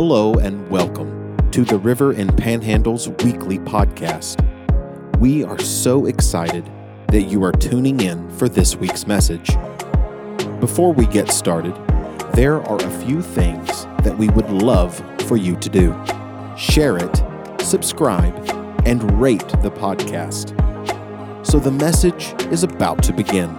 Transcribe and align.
Hello 0.00 0.34
and 0.34 0.70
welcome 0.70 1.50
to 1.50 1.64
the 1.64 1.76
River 1.76 2.12
and 2.12 2.30
Panhandle's 2.36 3.08
weekly 3.24 3.58
podcast. 3.58 4.38
We 5.18 5.42
are 5.42 5.58
so 5.58 6.06
excited 6.06 6.70
that 7.08 7.22
you 7.22 7.42
are 7.42 7.50
tuning 7.50 7.98
in 7.98 8.30
for 8.30 8.48
this 8.48 8.76
week's 8.76 9.08
message. 9.08 9.56
Before 10.60 10.92
we 10.92 11.04
get 11.06 11.32
started, 11.32 11.74
there 12.34 12.62
are 12.62 12.76
a 12.76 13.04
few 13.04 13.20
things 13.20 13.86
that 14.04 14.16
we 14.16 14.28
would 14.28 14.48
love 14.50 15.02
for 15.22 15.36
you 15.36 15.56
to 15.56 15.68
do. 15.68 16.00
Share 16.56 16.96
it, 16.96 17.60
subscribe, 17.60 18.36
and 18.86 19.20
rate 19.20 19.48
the 19.62 19.72
podcast. 19.72 20.54
So 21.44 21.58
the 21.58 21.72
message 21.72 22.36
is 22.52 22.62
about 22.62 23.02
to 23.02 23.12
begin. 23.12 23.52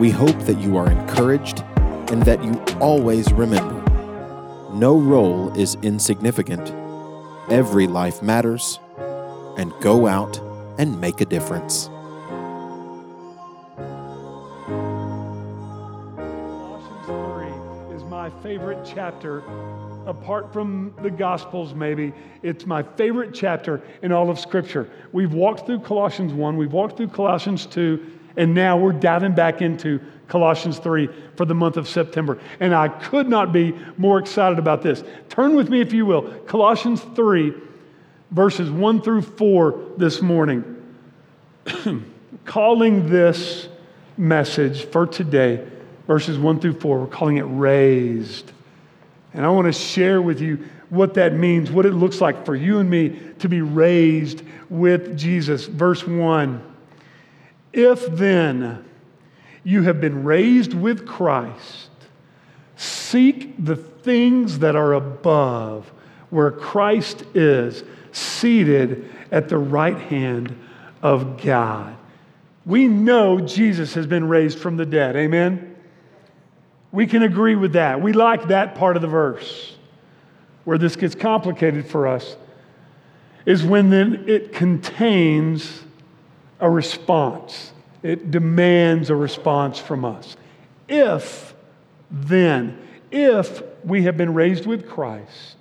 We 0.00 0.10
hope 0.10 0.40
that 0.40 0.58
you 0.58 0.76
are 0.76 0.90
encouraged 0.90 1.60
and 2.10 2.20
that 2.24 2.42
you 2.42 2.60
always 2.80 3.32
remember 3.32 3.75
no 4.78 4.98
role 4.98 5.50
is 5.58 5.76
insignificant. 5.82 6.70
Every 7.50 7.86
life 7.86 8.22
matters, 8.22 8.78
and 9.56 9.72
go 9.80 10.06
out 10.06 10.38
and 10.78 11.00
make 11.00 11.22
a 11.22 11.24
difference. 11.24 11.88
Colossians 16.58 17.06
3 17.06 17.96
is 17.96 18.04
my 18.04 18.30
favorite 18.42 18.84
chapter. 18.84 19.42
Apart 20.06 20.52
from 20.52 20.94
the 21.02 21.10
Gospels, 21.10 21.74
maybe, 21.74 22.12
it's 22.42 22.66
my 22.66 22.82
favorite 22.82 23.32
chapter 23.32 23.82
in 24.02 24.12
all 24.12 24.28
of 24.28 24.38
Scripture. 24.38 24.90
We've 25.12 25.32
walked 25.32 25.64
through 25.64 25.80
Colossians 25.80 26.34
1, 26.34 26.56
we've 26.56 26.72
walked 26.72 26.98
through 26.98 27.08
Colossians 27.08 27.64
2, 27.64 28.12
and 28.36 28.54
now 28.54 28.76
we're 28.76 28.92
diving 28.92 29.34
back 29.34 29.62
into 29.62 30.00
Colossians 30.28 30.78
3 30.78 31.08
for 31.36 31.44
the 31.44 31.54
month 31.54 31.76
of 31.76 31.88
September. 31.88 32.38
And 32.60 32.74
I 32.74 32.88
could 32.88 33.28
not 33.28 33.52
be 33.52 33.74
more 33.96 34.18
excited 34.18 34.58
about 34.58 34.82
this. 34.82 35.04
Turn 35.28 35.54
with 35.54 35.68
me, 35.68 35.80
if 35.80 35.92
you 35.92 36.06
will, 36.06 36.22
Colossians 36.40 37.02
3, 37.14 37.54
verses 38.30 38.70
1 38.70 39.02
through 39.02 39.22
4 39.22 39.84
this 39.96 40.20
morning. 40.20 40.72
calling 42.44 43.08
this 43.10 43.68
message 44.16 44.84
for 44.86 45.06
today, 45.06 45.66
verses 46.06 46.38
1 46.38 46.60
through 46.60 46.80
4, 46.80 47.00
we're 47.00 47.06
calling 47.06 47.36
it 47.36 47.42
raised. 47.42 48.52
And 49.34 49.44
I 49.44 49.48
want 49.50 49.66
to 49.66 49.72
share 49.72 50.22
with 50.22 50.40
you 50.40 50.68
what 50.88 51.14
that 51.14 51.34
means, 51.34 51.70
what 51.70 51.84
it 51.84 51.92
looks 51.92 52.20
like 52.20 52.46
for 52.46 52.54
you 52.54 52.78
and 52.78 52.88
me 52.88 53.20
to 53.40 53.48
be 53.48 53.60
raised 53.60 54.42
with 54.70 55.18
Jesus. 55.18 55.66
Verse 55.66 56.06
1 56.06 56.62
If 57.72 58.06
then, 58.06 58.85
you 59.66 59.82
have 59.82 60.00
been 60.00 60.22
raised 60.22 60.72
with 60.72 61.04
Christ. 61.04 61.90
Seek 62.76 63.52
the 63.64 63.74
things 63.74 64.60
that 64.60 64.76
are 64.76 64.92
above, 64.92 65.92
where 66.30 66.52
Christ 66.52 67.24
is, 67.34 67.82
seated 68.12 69.10
at 69.32 69.48
the 69.48 69.58
right 69.58 69.98
hand 69.98 70.56
of 71.02 71.42
God. 71.42 71.96
We 72.64 72.86
know 72.86 73.40
Jesus 73.40 73.94
has 73.94 74.06
been 74.06 74.28
raised 74.28 74.60
from 74.60 74.76
the 74.76 74.86
dead. 74.86 75.16
Amen? 75.16 75.74
We 76.92 77.08
can 77.08 77.24
agree 77.24 77.56
with 77.56 77.72
that. 77.72 78.00
We 78.00 78.12
like 78.12 78.46
that 78.46 78.76
part 78.76 78.94
of 78.94 79.02
the 79.02 79.08
verse. 79.08 79.74
Where 80.62 80.78
this 80.78 80.94
gets 80.94 81.16
complicated 81.16 81.88
for 81.88 82.06
us 82.06 82.36
is 83.44 83.64
when 83.64 83.90
then 83.90 84.26
it 84.28 84.52
contains 84.52 85.82
a 86.60 86.70
response. 86.70 87.72
It 88.06 88.30
demands 88.30 89.10
a 89.10 89.16
response 89.16 89.80
from 89.80 90.04
us. 90.04 90.36
If 90.88 91.54
then, 92.08 92.78
if 93.10 93.62
we 93.84 94.04
have 94.04 94.16
been 94.16 94.32
raised 94.32 94.64
with 94.64 94.88
Christ, 94.88 95.56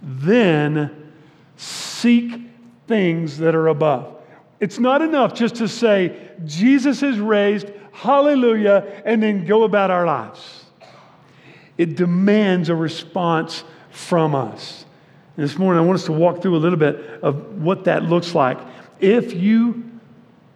then 0.00 1.12
seek 1.56 2.40
things 2.86 3.38
that 3.38 3.56
are 3.56 3.66
above. 3.66 4.16
It's 4.60 4.78
not 4.78 5.02
enough 5.02 5.34
just 5.34 5.56
to 5.56 5.66
say, 5.66 6.30
Jesus 6.44 7.02
is 7.02 7.18
raised, 7.18 7.72
hallelujah, 7.90 9.02
and 9.04 9.20
then 9.20 9.44
go 9.44 9.64
about 9.64 9.90
our 9.90 10.06
lives. 10.06 10.64
It 11.76 11.96
demands 11.96 12.68
a 12.68 12.76
response 12.76 13.64
from 13.90 14.36
us. 14.36 14.84
And 15.36 15.44
this 15.44 15.58
morning, 15.58 15.82
I 15.82 15.84
want 15.84 15.98
us 15.98 16.06
to 16.06 16.12
walk 16.12 16.42
through 16.42 16.54
a 16.54 16.58
little 16.58 16.78
bit 16.78 16.96
of 17.22 17.60
what 17.60 17.84
that 17.84 18.04
looks 18.04 18.36
like. 18.36 18.58
If 19.00 19.34
you 19.34 19.90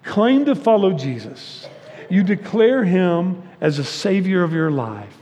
claim 0.06 0.46
to 0.46 0.54
follow 0.54 0.92
Jesus, 0.92 1.68
you 2.08 2.22
declare 2.22 2.84
him 2.84 3.42
as 3.60 3.78
a 3.78 3.84
savior 3.84 4.42
of 4.42 4.52
your 4.52 4.70
life. 4.70 5.16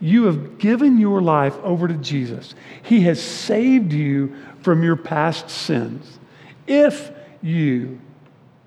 You 0.00 0.24
have 0.24 0.58
given 0.58 0.98
your 0.98 1.20
life 1.20 1.56
over 1.62 1.86
to 1.86 1.94
Jesus. 1.94 2.54
He 2.82 3.02
has 3.02 3.22
saved 3.22 3.92
you 3.92 4.34
from 4.62 4.82
your 4.82 4.96
past 4.96 5.50
sins. 5.50 6.18
If 6.66 7.10
you 7.42 8.00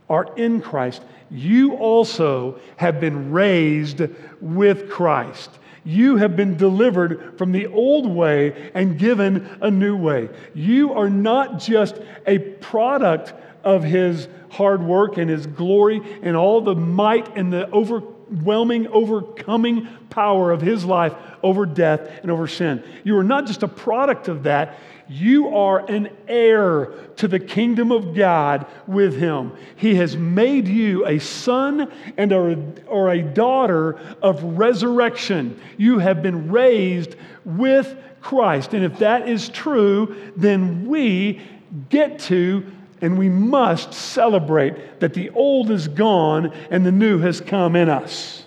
are 0.09 0.27
in 0.35 0.61
Christ, 0.61 1.01
you 1.31 1.75
also 1.75 2.59
have 2.75 2.99
been 2.99 3.31
raised 3.31 4.03
with 4.41 4.89
Christ. 4.89 5.49
You 5.85 6.17
have 6.17 6.35
been 6.35 6.55
delivered 6.55 7.37
from 7.37 7.51
the 7.51 7.67
old 7.67 8.05
way 8.05 8.71
and 8.75 8.99
given 8.99 9.57
a 9.61 9.71
new 9.71 9.97
way. 9.97 10.29
You 10.53 10.93
are 10.93 11.09
not 11.09 11.59
just 11.59 11.99
a 12.27 12.37
product 12.37 13.33
of 13.63 13.83
his 13.83 14.27
hard 14.49 14.83
work 14.83 15.17
and 15.17 15.29
his 15.29 15.47
glory 15.47 16.01
and 16.21 16.35
all 16.35 16.61
the 16.61 16.75
might 16.75 17.35
and 17.37 17.51
the 17.51 17.69
overwhelming, 17.71 18.87
overcoming 18.87 19.87
power 20.09 20.51
of 20.51 20.61
his 20.61 20.85
life 20.85 21.13
over 21.41 21.65
death 21.65 22.09
and 22.21 22.29
over 22.29 22.47
sin. 22.47 22.83
You 23.03 23.17
are 23.17 23.23
not 23.23 23.47
just 23.47 23.63
a 23.63 23.67
product 23.67 24.27
of 24.27 24.43
that, 24.43 24.77
you 25.09 25.49
are 25.49 25.79
an 25.91 26.09
heir 26.27 26.85
to 27.17 27.27
the 27.27 27.39
kingdom 27.39 27.91
of 27.91 28.15
God 28.15 28.65
with 28.87 29.17
him. 29.17 29.51
He 29.75 29.95
has 29.95 30.15
made 30.15 30.67
you 30.67 31.05
a 31.05 31.19
son 31.19 31.91
and 32.17 32.31
a, 32.31 32.73
or 32.87 33.09
a 33.11 33.21
daughter 33.21 33.99
of 34.21 34.43
resurrection. 34.43 35.59
You 35.77 35.99
have 35.99 36.23
been 36.23 36.51
raised 36.51 37.15
with 37.43 37.95
Christ. 38.21 38.73
And 38.73 38.85
if 38.85 38.99
that 38.99 39.27
is 39.27 39.49
true, 39.49 40.31
then 40.37 40.87
we 40.87 41.41
get 41.89 42.19
to 42.19 42.65
and 43.03 43.17
we 43.17 43.27
must 43.27 43.93
celebrate 43.93 45.01
that 45.01 45.13
the 45.13 45.29
old 45.31 45.69
is 45.69 45.89
gone 45.89 46.53
and 46.71 46.85
the 46.85 46.91
new 46.91 47.19
has 47.19 47.41
come 47.41 47.75
in 47.75 47.89
us. 47.89 48.45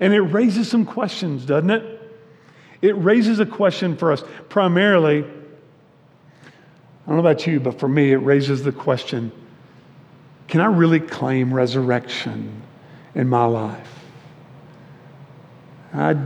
And 0.00 0.14
it 0.14 0.22
raises 0.22 0.70
some 0.70 0.86
questions, 0.86 1.44
doesn't 1.44 1.68
it? 1.68 2.00
It 2.80 2.96
raises 2.96 3.40
a 3.40 3.46
question 3.46 3.98
for 3.98 4.12
us. 4.12 4.24
Primarily, 4.48 5.24
I 5.24 7.06
don't 7.06 7.16
know 7.16 7.20
about 7.20 7.46
you, 7.46 7.60
but 7.60 7.78
for 7.78 7.86
me, 7.86 8.12
it 8.12 8.16
raises 8.16 8.62
the 8.62 8.72
question 8.72 9.30
can 10.48 10.62
I 10.62 10.66
really 10.66 11.00
claim 11.00 11.52
resurrection 11.52 12.62
in 13.14 13.28
my 13.28 13.44
life? 13.44 14.04
I 15.92 16.16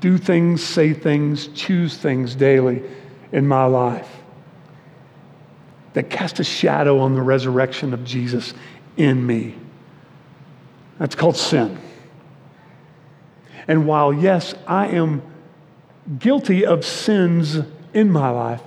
do 0.00 0.18
things, 0.18 0.64
say 0.64 0.94
things, 0.94 1.46
choose 1.48 1.96
things 1.96 2.34
daily 2.34 2.82
in 3.30 3.46
my 3.46 3.66
life 3.66 4.23
that 5.94 6.10
cast 6.10 6.40
a 6.40 6.44
shadow 6.44 6.98
on 7.00 7.14
the 7.14 7.22
resurrection 7.22 7.94
of 7.94 8.04
Jesus 8.04 8.52
in 8.96 9.26
me. 9.26 9.54
That's 10.98 11.14
called 11.14 11.36
sin. 11.36 11.78
And 13.66 13.86
while, 13.86 14.12
yes, 14.12 14.54
I 14.66 14.88
am 14.88 15.22
guilty 16.18 16.66
of 16.66 16.84
sins 16.84 17.58
in 17.94 18.10
my 18.10 18.28
life, 18.28 18.62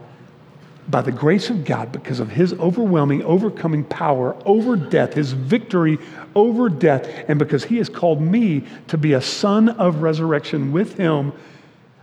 by 0.89 1.01
the 1.01 1.11
grace 1.11 1.49
of 1.49 1.65
God, 1.65 1.91
because 1.91 2.21
of 2.21 2.29
His 2.29 2.53
overwhelming, 2.53 3.21
overcoming 3.23 3.83
power 3.83 4.35
over 4.45 4.77
death, 4.77 5.13
His 5.13 5.33
victory 5.33 6.00
over 6.33 6.69
death, 6.69 7.07
and 7.27 7.38
because 7.38 7.65
He 7.65 7.77
has 7.77 7.89
called 7.89 8.21
me 8.21 8.63
to 8.88 8.97
be 8.97 9.13
a 9.13 9.21
son 9.21 9.69
of 9.69 10.01
resurrection 10.01 10.71
with 10.71 10.97
Him, 10.97 11.33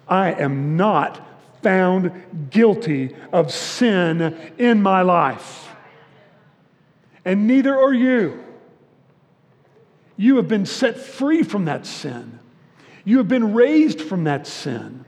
I 0.07 0.33
am 0.33 0.77
not 0.77 1.27
found 1.65 2.51
guilty 2.51 3.17
of 3.33 3.51
sin 3.51 4.53
in 4.59 4.81
my 4.83 5.03
life. 5.03 5.69
And 7.25 7.49
neither 7.49 7.75
are 7.75 7.93
you. 7.93 8.45
You 10.17 10.37
have 10.37 10.47
been 10.47 10.67
set 10.67 10.99
free 10.99 11.43
from 11.43 11.65
that 11.65 11.87
sin. 11.87 12.39
You 13.05 13.19
have 13.19 13.29
been 13.29 13.55
raised 13.55 14.01
from 14.01 14.25
that 14.25 14.47
sin. 14.47 15.05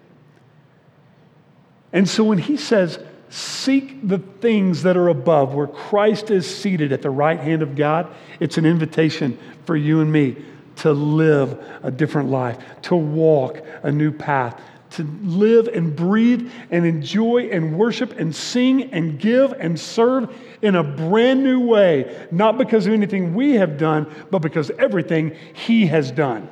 And 1.93 2.08
so 2.08 2.25
when 2.25 2.38
he 2.38 2.56
says, 2.56 2.99
Seek 3.29 4.06
the 4.06 4.19
things 4.19 4.85
that 4.85 4.97
are 4.97 5.08
above, 5.08 5.53
where 5.53 5.67
Christ 5.67 6.31
is 6.31 6.47
seated 6.47 6.93
at 6.93 7.03
the 7.03 7.11
right 7.11 7.41
hand 7.41 7.61
of 7.61 7.75
God, 7.75 8.12
it's 8.38 8.56
an 8.56 8.64
invitation 8.64 9.37
for 9.64 9.76
you 9.76 10.00
and 10.00 10.11
me 10.12 10.37
to 10.76 10.93
live 10.93 11.62
a 11.82 11.91
different 11.91 12.31
life, 12.31 12.58
to 12.82 12.94
walk 12.94 13.61
a 13.82 13.91
new 13.91 14.12
path, 14.12 14.61
to 14.96 15.04
live 15.22 15.69
and 15.69 15.94
breathe 15.94 16.50
and 16.70 16.87
enjoy 16.87 17.48
and 17.48 17.78
worship 17.78 18.19
and 18.19 18.34
sing 18.34 18.93
and 18.93 19.19
give 19.19 19.52
and 19.52 19.78
serve 19.78 20.34
in 20.62 20.75
a 20.75 20.82
brand 20.82 21.44
new 21.44 21.60
way, 21.60 22.26
not 22.31 22.58
because 22.58 22.87
of 22.87 22.93
anything 22.93 23.34
we 23.34 23.54
have 23.54 23.78
done, 23.78 24.06
but 24.31 24.40
because 24.40 24.70
everything 24.78 25.37
He 25.52 25.87
has 25.87 26.10
done. 26.10 26.48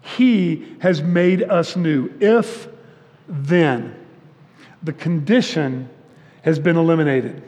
He 0.00 0.76
has 0.78 1.02
made 1.02 1.42
us 1.42 1.76
new. 1.76 2.12
If 2.20 2.68
then. 3.28 3.94
The 4.82 4.92
condition 4.92 5.88
has 6.42 6.60
been 6.60 6.76
eliminated. 6.76 7.42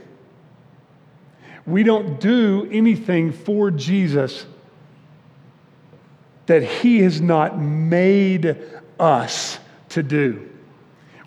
We 1.67 1.85
don't 1.85 2.19
do 2.19 2.69
anything 2.73 3.31
for 3.31 3.71
Jesus 3.71 4.45
that 6.47 6.65
He 6.65 7.01
has 7.03 7.21
not 7.21 7.61
made 7.61 8.57
us 8.99 9.61
to 9.91 10.03
do. 10.03 10.49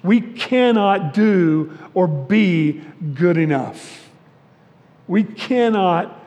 We 0.03 0.21
cannot 0.21 1.13
do 1.13 1.77
or 1.93 2.07
be 2.07 2.81
good 3.13 3.37
enough. 3.37 4.09
We 5.07 5.23
cannot 5.23 6.17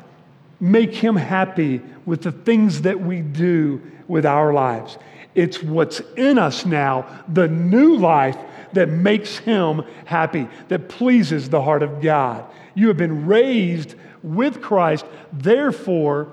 make 0.60 0.94
Him 0.94 1.16
happy 1.16 1.82
with 2.06 2.22
the 2.22 2.32
things 2.32 2.82
that 2.82 3.00
we 3.00 3.20
do 3.20 3.80
with 4.06 4.26
our 4.26 4.52
lives. 4.52 4.98
It's 5.34 5.62
what's 5.62 6.00
in 6.16 6.38
us 6.38 6.64
now, 6.64 7.24
the 7.28 7.48
new 7.48 7.96
life 7.96 8.36
that 8.74 8.88
makes 8.88 9.38
Him 9.38 9.82
happy, 10.04 10.48
that 10.68 10.88
pleases 10.88 11.48
the 11.48 11.62
heart 11.62 11.82
of 11.82 12.00
God. 12.00 12.44
You 12.74 12.88
have 12.88 12.96
been 12.96 13.26
raised 13.26 13.94
with 14.22 14.62
Christ, 14.62 15.04
therefore, 15.32 16.32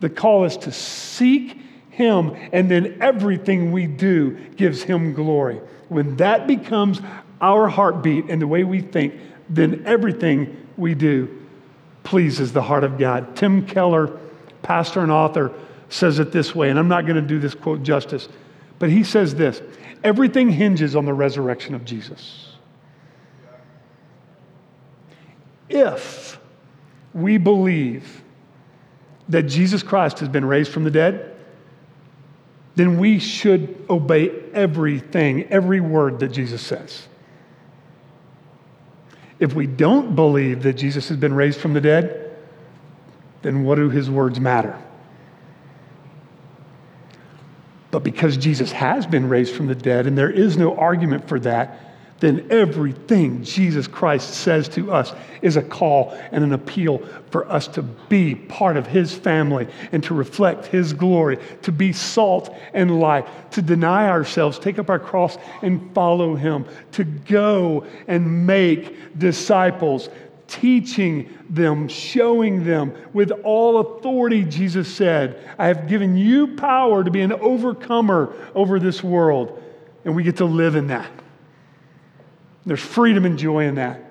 the 0.00 0.10
call 0.10 0.44
is 0.44 0.56
to 0.58 0.72
seek 0.72 1.59
Him, 2.00 2.34
and 2.52 2.70
then 2.70 2.96
everything 3.00 3.72
we 3.72 3.86
do 3.86 4.32
gives 4.56 4.82
Him 4.82 5.12
glory. 5.12 5.60
When 5.88 6.16
that 6.16 6.46
becomes 6.46 7.00
our 7.40 7.68
heartbeat 7.68 8.30
and 8.30 8.40
the 8.40 8.46
way 8.46 8.64
we 8.64 8.80
think, 8.80 9.14
then 9.50 9.82
everything 9.84 10.66
we 10.76 10.94
do 10.94 11.46
pleases 12.02 12.52
the 12.52 12.62
heart 12.62 12.84
of 12.84 12.96
God. 12.96 13.36
Tim 13.36 13.66
Keller, 13.66 14.18
pastor 14.62 15.00
and 15.00 15.12
author, 15.12 15.52
says 15.90 16.18
it 16.18 16.32
this 16.32 16.54
way, 16.54 16.70
and 16.70 16.78
I'm 16.78 16.88
not 16.88 17.02
going 17.02 17.16
to 17.16 17.28
do 17.28 17.38
this 17.38 17.54
quote 17.54 17.82
justice, 17.82 18.28
but 18.78 18.88
he 18.88 19.04
says 19.04 19.34
this 19.34 19.60
everything 20.02 20.48
hinges 20.48 20.96
on 20.96 21.04
the 21.04 21.12
resurrection 21.12 21.74
of 21.74 21.84
Jesus. 21.84 22.54
If 25.68 26.40
we 27.12 27.36
believe 27.36 28.22
that 29.28 29.42
Jesus 29.42 29.82
Christ 29.82 30.20
has 30.20 30.28
been 30.28 30.44
raised 30.44 30.72
from 30.72 30.84
the 30.84 30.90
dead, 30.90 31.29
then 32.80 32.98
we 32.98 33.18
should 33.18 33.84
obey 33.90 34.30
everything, 34.54 35.44
every 35.48 35.80
word 35.80 36.20
that 36.20 36.28
Jesus 36.28 36.62
says. 36.62 37.06
If 39.38 39.52
we 39.52 39.66
don't 39.66 40.14
believe 40.14 40.62
that 40.62 40.74
Jesus 40.74 41.08
has 41.10 41.18
been 41.18 41.34
raised 41.34 41.60
from 41.60 41.74
the 41.74 41.80
dead, 41.82 42.34
then 43.42 43.64
what 43.64 43.74
do 43.74 43.90
his 43.90 44.10
words 44.10 44.40
matter? 44.40 44.80
But 47.90 48.02
because 48.02 48.38
Jesus 48.38 48.72
has 48.72 49.06
been 49.06 49.28
raised 49.28 49.54
from 49.54 49.66
the 49.66 49.74
dead, 49.74 50.06
and 50.06 50.16
there 50.16 50.30
is 50.30 50.56
no 50.56 50.74
argument 50.76 51.28
for 51.28 51.38
that, 51.40 51.89
then 52.20 52.46
everything 52.50 53.42
Jesus 53.42 53.86
Christ 53.86 54.34
says 54.34 54.68
to 54.70 54.92
us 54.92 55.12
is 55.42 55.56
a 55.56 55.62
call 55.62 56.16
and 56.30 56.44
an 56.44 56.52
appeal 56.52 56.98
for 57.30 57.50
us 57.50 57.66
to 57.68 57.82
be 57.82 58.34
part 58.34 58.76
of 58.76 58.86
His 58.86 59.14
family 59.14 59.66
and 59.90 60.04
to 60.04 60.14
reflect 60.14 60.66
His 60.66 60.92
glory, 60.92 61.38
to 61.62 61.72
be 61.72 61.92
salt 61.92 62.54
and 62.74 63.00
light, 63.00 63.26
to 63.52 63.62
deny 63.62 64.08
ourselves, 64.08 64.58
take 64.58 64.78
up 64.78 64.90
our 64.90 64.98
cross 64.98 65.38
and 65.62 65.92
follow 65.94 66.34
Him, 66.34 66.66
to 66.92 67.04
go 67.04 67.86
and 68.06 68.46
make 68.46 69.18
disciples, 69.18 70.10
teaching 70.46 71.30
them, 71.48 71.88
showing 71.88 72.64
them 72.64 72.92
with 73.14 73.30
all 73.44 73.78
authority, 73.78 74.44
Jesus 74.44 74.92
said, 74.92 75.42
I 75.58 75.68
have 75.68 75.88
given 75.88 76.16
you 76.16 76.56
power 76.56 77.02
to 77.02 77.10
be 77.10 77.22
an 77.22 77.32
overcomer 77.32 78.34
over 78.54 78.78
this 78.78 79.02
world. 79.02 79.62
And 80.04 80.16
we 80.16 80.22
get 80.22 80.38
to 80.38 80.44
live 80.44 80.76
in 80.76 80.88
that. 80.88 81.10
There's 82.66 82.80
freedom 82.80 83.24
and 83.24 83.38
joy 83.38 83.64
in 83.64 83.76
that. 83.76 84.02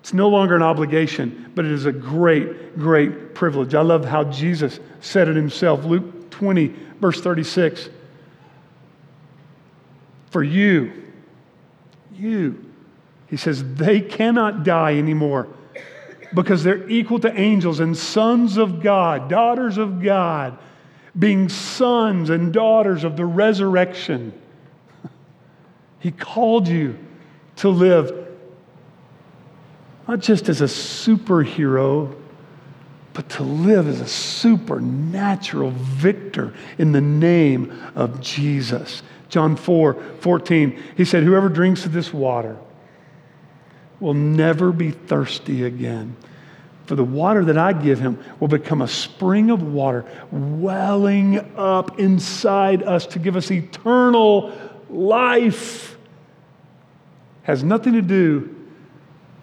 It's 0.00 0.14
no 0.14 0.28
longer 0.28 0.56
an 0.56 0.62
obligation, 0.62 1.52
but 1.54 1.64
it 1.64 1.72
is 1.72 1.86
a 1.86 1.92
great, 1.92 2.78
great 2.78 3.34
privilege. 3.34 3.74
I 3.74 3.82
love 3.82 4.04
how 4.04 4.24
Jesus 4.24 4.80
said 5.00 5.28
it 5.28 5.36
himself. 5.36 5.84
Luke 5.84 6.30
20, 6.30 6.74
verse 7.00 7.20
36. 7.20 7.90
For 10.30 10.42
you, 10.42 10.92
you, 12.14 12.64
he 13.26 13.36
says, 13.36 13.74
they 13.74 14.00
cannot 14.00 14.64
die 14.64 14.96
anymore 14.96 15.48
because 16.32 16.62
they're 16.62 16.88
equal 16.88 17.18
to 17.20 17.38
angels 17.38 17.80
and 17.80 17.96
sons 17.96 18.56
of 18.56 18.82
God, 18.82 19.28
daughters 19.28 19.76
of 19.76 20.02
God, 20.02 20.58
being 21.18 21.48
sons 21.48 22.30
and 22.30 22.52
daughters 22.52 23.04
of 23.04 23.16
the 23.16 23.26
resurrection. 23.26 24.32
He 25.98 26.10
called 26.12 26.66
you 26.66 26.98
to 27.60 27.68
live 27.68 28.26
not 30.08 30.20
just 30.20 30.48
as 30.48 30.62
a 30.62 30.64
superhero, 30.64 32.16
but 33.12 33.28
to 33.28 33.42
live 33.42 33.86
as 33.86 34.00
a 34.00 34.08
supernatural 34.08 35.70
victor 35.70 36.54
in 36.78 36.92
the 36.92 37.02
name 37.02 37.70
of 37.94 38.18
Jesus. 38.22 39.02
John 39.28 39.56
4 39.56 39.94
14, 40.20 40.82
he 40.96 41.04
said, 41.04 41.22
Whoever 41.22 41.50
drinks 41.50 41.84
of 41.84 41.92
this 41.92 42.14
water 42.14 42.56
will 44.00 44.14
never 44.14 44.72
be 44.72 44.90
thirsty 44.90 45.64
again. 45.64 46.16
For 46.86 46.94
the 46.94 47.04
water 47.04 47.44
that 47.44 47.58
I 47.58 47.74
give 47.74 48.00
him 48.00 48.18
will 48.40 48.48
become 48.48 48.80
a 48.80 48.88
spring 48.88 49.50
of 49.50 49.62
water 49.62 50.06
welling 50.32 51.38
up 51.56 52.00
inside 52.00 52.82
us 52.82 53.04
to 53.08 53.18
give 53.18 53.36
us 53.36 53.50
eternal 53.50 54.50
life 54.88 55.98
has 57.42 57.62
nothing 57.62 57.94
to 57.94 58.02
do 58.02 58.54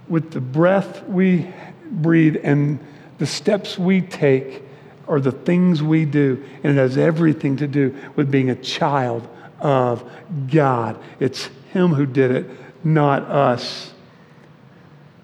with 0.07 0.31
the 0.31 0.41
breath 0.41 1.03
we 1.07 1.51
breathe 1.91 2.37
and 2.43 2.79
the 3.17 3.25
steps 3.25 3.77
we 3.77 4.01
take 4.01 4.63
or 5.07 5.19
the 5.19 5.31
things 5.31 5.81
we 5.81 6.05
do. 6.05 6.43
And 6.63 6.77
it 6.77 6.81
has 6.81 6.97
everything 6.97 7.57
to 7.57 7.67
do 7.67 7.95
with 8.15 8.29
being 8.29 8.49
a 8.49 8.55
child 8.55 9.27
of 9.59 10.09
God. 10.51 11.01
It's 11.19 11.49
Him 11.71 11.93
who 11.93 12.05
did 12.05 12.31
it, 12.31 12.49
not 12.83 13.23
us. 13.23 13.93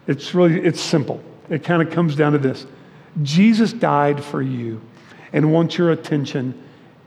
It's 0.07 0.33
really, 0.33 0.59
it's 0.61 0.81
simple. 0.81 1.23
It 1.49 1.63
kind 1.63 1.81
of 1.81 1.93
comes 1.93 2.15
down 2.15 2.33
to 2.33 2.37
this. 2.37 2.65
Jesus 3.21 3.73
died 3.73 4.23
for 4.23 4.41
you 4.41 4.81
and 5.31 5.53
wants 5.53 5.77
your 5.77 5.91
attention 5.91 6.61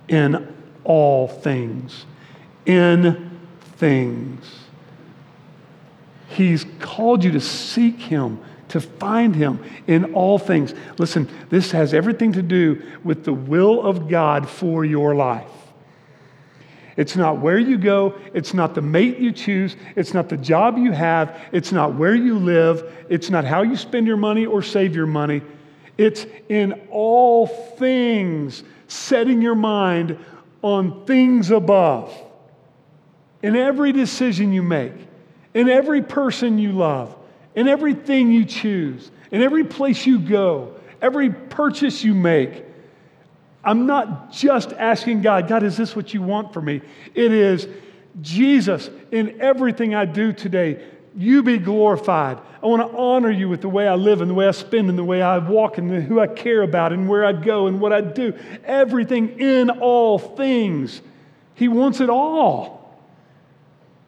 in 0.09 0.55
all 0.85 1.27
things. 1.27 2.07
In 2.65 3.39
things. 3.77 4.66
He's 6.37 6.67
called 6.81 7.25
you 7.25 7.33
to 7.33 7.41
seek 7.41 7.99
Him, 7.99 8.39
to 8.69 8.79
find 8.79 9.35
Him 9.35 9.65
in 9.87 10.13
all 10.13 10.39
things. 10.39 10.75
Listen, 10.99 11.31
this 11.49 11.71
has 11.71 11.95
everything 11.95 12.33
to 12.33 12.43
do 12.43 12.83
with 13.03 13.25
the 13.25 13.33
will 13.33 13.81
of 13.81 14.07
God 14.07 14.47
for 14.47 14.85
your 14.85 15.15
life. 15.15 15.51
It's 16.99 17.17
not 17.17 17.41
where 17.41 17.59
you 17.59 17.79
go. 17.79 18.19
It's 18.35 18.53
not 18.53 18.75
the 18.75 18.83
mate 18.83 19.19
you 19.19 19.33
choose. 19.33 19.77
It's 19.97 20.13
not 20.13 20.29
the 20.29 20.37
job 20.37 20.77
you 20.77 20.93
have. 20.93 21.41
It's 21.53 21.73
not 21.73 21.95
where 21.95 22.15
you 22.15 22.39
live. 22.39 23.07
It's 23.09 23.31
not 23.31 23.47
how 23.47 23.63
you 23.63 23.75
spend 23.75 24.07
your 24.07 24.19
money 24.19 24.45
or 24.45 24.61
save 24.61 24.95
your 24.95 25.07
money. 25.07 25.41
It's 25.97 26.27
in 26.51 26.87
all 26.91 27.47
things 27.47 28.63
setting 28.89 29.41
your 29.41 29.55
mind 29.55 30.19
on 30.61 31.07
things 31.07 31.51
above. 31.51 32.15
In 33.43 33.57
every 33.57 33.93
decision 33.93 34.53
you 34.53 34.63
make, 34.63 34.93
in 35.57 35.71
every 35.71 36.03
person 36.03 36.59
you 36.59 36.71
love, 36.73 37.17
in 37.55 37.67
everything 37.67 38.31
you 38.31 38.45
choose, 38.45 39.11
in 39.31 39.43
every 39.43 39.65
place 39.65 40.05
you 40.05 40.19
go, 40.19 40.75
every 41.01 41.31
purchase 41.31 42.05
you 42.05 42.15
make. 42.15 42.63
I'm 43.65 43.87
not 43.87 44.31
just 44.31 44.75
asking 44.75 45.23
God, 45.23 45.49
God, 45.49 45.63
is 45.63 45.75
this 45.75 45.97
what 45.97 46.13
you 46.13 46.21
want 46.21 46.53
for 46.53 46.61
me? 46.61 46.83
It 47.15 47.33
is, 47.33 47.67
Jesus, 48.21 48.91
in 49.11 49.41
everything 49.41 49.95
I 49.95 50.05
do 50.05 50.35
today, 50.35 50.85
you 51.17 51.43
be 51.43 51.57
glorified. 51.57 52.37
I 52.63 52.67
want 52.67 52.93
to 52.93 52.99
honor 52.99 53.31
you 53.31 53.49
with 53.49 53.63
the 53.63 53.71
way 53.71 53.89
I 53.89 53.95
live 53.95 54.21
and 54.21 54.31
the 54.31 54.35
way 54.35 54.47
I 54.47 54.51
spend 54.51 54.91
and 54.91 54.99
the 54.99 55.05
way 55.05 55.23
I 55.23 55.39
walk 55.39 55.79
and 55.79 56.03
who 56.03 56.21
I 56.21 56.27
care 56.27 56.61
about 56.61 56.93
and 56.93 57.09
where 57.09 57.25
I 57.25 57.33
go 57.33 57.67
and 57.67 57.81
what 57.81 57.95
I 57.95 58.03
do. 58.03 58.35
Everything 58.67 59.41
in 59.41 59.71
all 59.71 60.19
things. 60.19 61.01
He 61.55 61.67
wants 61.67 62.01
it 62.01 62.11
all. 62.11 63.01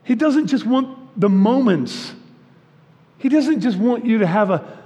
He 0.04 0.14
doesn't 0.14 0.48
just 0.48 0.66
want 0.66 0.97
the 1.18 1.28
moments. 1.28 2.14
He 3.18 3.28
doesn't 3.28 3.60
just 3.60 3.76
want 3.76 4.06
you 4.06 4.18
to 4.18 4.26
have 4.26 4.50
a, 4.50 4.78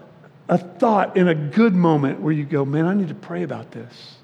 a 0.48 0.58
thought 0.58 1.16
in 1.16 1.28
a 1.28 1.34
good 1.34 1.74
moment 1.74 2.20
where 2.20 2.32
you 2.32 2.44
go, 2.44 2.64
man, 2.64 2.86
I 2.86 2.94
need 2.94 3.08
to 3.08 3.14
pray 3.14 3.42
about 3.42 3.70
this. 3.70 4.16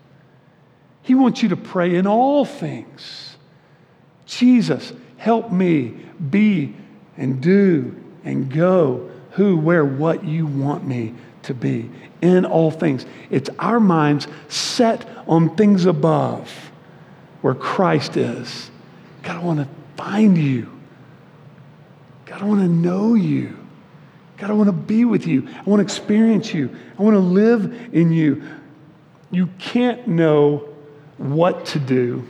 He 1.03 1.15
wants 1.15 1.43
you 1.43 1.51
to 1.51 1.57
pray 1.57 1.95
in 1.95 2.07
all 2.07 2.45
things. 2.45 3.37
Jesus, 4.27 4.93
help 5.19 5.53
me 5.53 5.95
be 6.31 6.75
and 7.17 7.41
do 7.41 7.97
and 8.25 8.53
go 8.53 9.11
who, 9.33 9.57
where, 9.57 9.85
what 9.85 10.25
you 10.25 10.47
want 10.47 10.87
me 10.87 11.15
to 11.43 11.55
be 11.55 11.91
in 12.21 12.45
all 12.45 12.71
things. 12.71 13.07
It's 13.31 13.49
our 13.59 13.81
minds 13.81 14.27
set 14.49 15.09
on 15.27 15.57
things 15.57 15.87
above 15.87 16.51
where 17.41 17.55
Christ 17.55 18.17
is. 18.17 18.71
God, 19.23 19.37
I 19.37 19.45
want 19.45 19.61
to 19.61 19.69
find 19.97 20.37
you. 20.37 20.78
God, 22.29 22.43
I 22.43 22.45
want 22.45 22.61
to 22.61 22.69
know 22.69 23.15
you. 23.15 23.57
God, 24.37 24.51
I 24.51 24.53
want 24.53 24.69
to 24.69 24.73
be 24.73 25.05
with 25.05 25.27
you. 25.27 25.49
I 25.49 25.63
want 25.63 25.81
to 25.81 25.85
experience 25.85 26.53
you. 26.53 26.75
I 26.99 27.03
want 27.03 27.15
to 27.15 27.21
live 27.21 27.95
in 27.95 28.13
you. 28.13 28.43
You 29.31 29.49
can't 29.59 30.07
know 30.07 30.69
what 31.17 31.67
to 31.67 31.79
do 31.79 32.29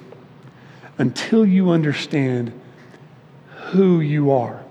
until 0.98 1.44
you 1.44 1.70
understand 1.70 2.58
who 3.56 4.00
you 4.00 4.30
are. 4.30 4.64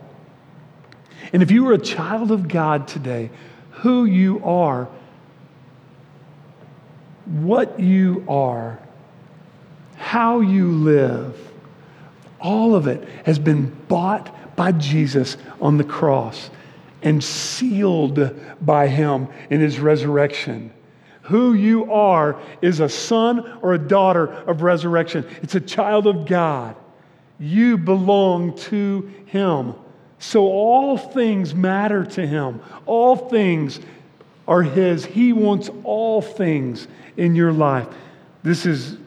And 1.34 1.44
if 1.44 1.52
you 1.52 1.68
are 1.68 1.74
a 1.74 1.78
child 1.78 2.32
of 2.32 2.48
God 2.48 2.88
today, 2.88 3.30
who 3.72 4.06
you 4.06 4.44
are, 4.46 4.88
what 7.26 7.80
you 7.80 8.26
are, 8.30 8.80
how 9.98 10.40
you 10.40 10.72
live, 10.72 11.38
all 12.40 12.76
of 12.76 12.88
it 12.88 13.08
has 13.26 13.38
been 13.40 13.76
bought 13.88 14.34
by 14.58 14.74
Jesus 14.74 15.38
on 15.62 15.78
the 15.78 15.86
cross 15.86 16.50
and 17.02 17.24
sealed 17.24 18.36
by 18.60 18.88
him 18.88 19.30
in 19.50 19.62
his 19.62 19.80
resurrection. 19.80 20.74
Who 21.22 21.54
you 21.54 21.92
are 21.92 22.42
is 22.62 22.82
a 22.82 22.90
son 22.90 23.60
or 23.62 23.74
a 23.74 23.78
daughter 23.78 24.28
of 24.28 24.62
resurrection. 24.62 25.26
It's 25.42 25.56
a 25.56 25.62
child 25.62 26.08
of 26.08 26.26
God. 26.26 26.76
You 27.40 27.78
belong 27.78 28.58
to 28.58 29.10
him. 29.28 29.76
So 30.20 30.46
all 30.46 30.98
things 30.98 31.54
matter 31.54 32.04
to 32.04 32.26
him. 32.26 32.62
All 32.86 33.16
things 33.16 33.80
are 34.48 34.64
his. 34.64 35.06
He 35.06 35.34
wants 35.34 35.70
all 35.84 36.22
things 36.22 36.88
in 37.16 37.36
your 37.36 37.52
life. 37.52 37.88
This 38.42 38.66
is 38.66 38.98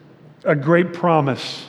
a 0.44 0.54
great 0.54 0.92
promise, 0.92 1.66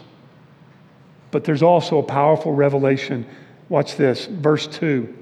but 1.31 1.45
there's 1.45 1.63
also 1.63 1.97
a 1.97 2.03
powerful 2.03 2.53
revelation. 2.53 3.25
Watch 3.71 3.95
this, 3.95 4.25
verse 4.25 4.67
2. 4.67 5.17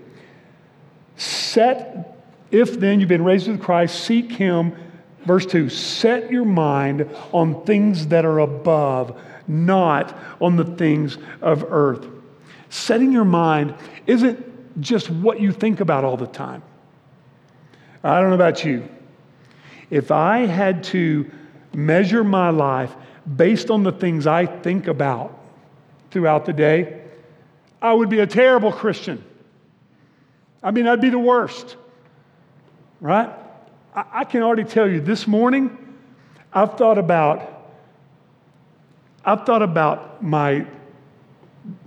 Set, 1.17 2.17
if 2.49 2.79
then 2.79 2.99
you've 2.99 3.07
been 3.07 3.23
raised 3.23 3.47
with 3.47 3.61
Christ, 3.61 4.03
seek 4.03 4.31
him. 4.31 4.75
Verse 5.23 5.45
2 5.45 5.69
Set 5.69 6.31
your 6.31 6.45
mind 6.45 7.07
on 7.31 7.63
things 7.63 8.07
that 8.07 8.25
are 8.25 8.39
above, 8.39 9.21
not 9.47 10.17
on 10.41 10.55
the 10.55 10.65
things 10.65 11.19
of 11.43 11.63
earth. 11.69 12.07
Setting 12.69 13.11
your 13.11 13.23
mind 13.23 13.75
isn't 14.07 14.81
just 14.81 15.11
what 15.11 15.39
you 15.39 15.51
think 15.51 15.79
about 15.79 16.03
all 16.03 16.17
the 16.17 16.25
time. 16.25 16.63
I 18.03 18.19
don't 18.19 18.29
know 18.29 18.35
about 18.35 18.65
you. 18.65 18.89
If 19.91 20.09
I 20.09 20.47
had 20.47 20.85
to 20.85 21.29
measure 21.71 22.23
my 22.23 22.49
life 22.49 22.95
based 23.37 23.69
on 23.69 23.83
the 23.83 23.91
things 23.91 24.25
I 24.25 24.47
think 24.47 24.87
about 24.87 25.39
throughout 26.09 26.47
the 26.47 26.53
day, 26.53 26.99
I 27.81 27.93
would 27.93 28.09
be 28.09 28.19
a 28.19 28.27
terrible 28.27 28.71
Christian. 28.71 29.23
I 30.61 30.71
mean, 30.71 30.87
I'd 30.87 31.01
be 31.01 31.09
the 31.09 31.19
worst, 31.19 31.77
right? 32.99 33.29
I, 33.95 34.05
I 34.11 34.23
can 34.25 34.43
already 34.43 34.65
tell 34.65 34.89
you 34.89 34.99
this 34.99 35.27
morning, 35.27 35.77
I've 36.51 36.77
thought 36.77 36.97
about. 36.97 37.55
I've 39.23 39.45
thought 39.45 39.61
about 39.61 40.23
my, 40.23 40.65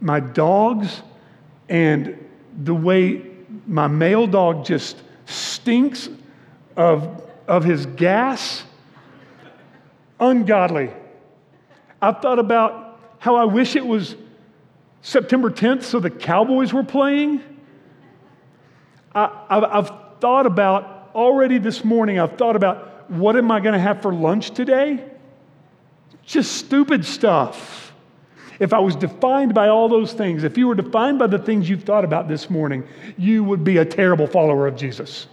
my 0.01 0.21
dogs 0.21 1.03
and 1.69 2.19
the 2.63 2.75
way 2.75 3.23
my 3.67 3.87
male 3.87 4.27
dog 4.27 4.65
just 4.65 5.03
stinks 5.27 6.09
of, 6.77 7.23
of 7.49 7.65
his 7.65 7.87
gas. 7.87 8.65
Ungodly. 10.21 10.91
I've 12.01 12.21
thought 12.21 12.39
about 12.39 13.01
how 13.19 13.37
I 13.37 13.45
wish 13.45 13.77
it 13.77 13.85
was 13.87 14.17
September 15.03 15.51
10th 15.51 15.83
so 15.83 16.01
the 16.01 16.11
Cowboys 16.11 16.73
were 16.73 16.85
playing. 16.85 17.43
I, 19.15 19.69
have 19.75 19.93
thought 20.21 20.47
about, 20.47 21.11
already 21.15 21.59
this 21.59 21.85
morning, 21.85 22.19
I've 22.19 22.39
thought 22.39 22.57
about 22.57 23.11
what 23.11 23.37
am 23.37 23.51
I 23.51 23.61
going 23.61 23.75
to 23.75 23.81
have 23.81 24.01
for 24.01 24.15
lunch 24.15 24.53
today? 24.53 25.05
Just 26.25 26.53
stupid 26.53 27.05
stuff. 27.05 27.93
If 28.59 28.73
I 28.73 28.79
was 28.79 28.95
defined 28.95 29.55
by 29.55 29.69
all 29.69 29.89
those 29.89 30.13
things, 30.13 30.45
if 30.45 30.57
you 30.57 30.69
were 30.69 30.77
defined 30.77 31.19
by 31.19 31.27
the 31.27 31.39
things 31.39 31.69
you've 31.69 31.83
thought 31.83 32.05
about 32.05 32.29
this 32.29 32.49
morning, 32.49 32.87
you 33.19 33.43
would 33.43 33.65
be 33.65 33.79
a 33.79 33.85
terrible 33.85 34.29
follower 34.29 34.69
of 34.69 34.77
Jesus. 34.77 35.27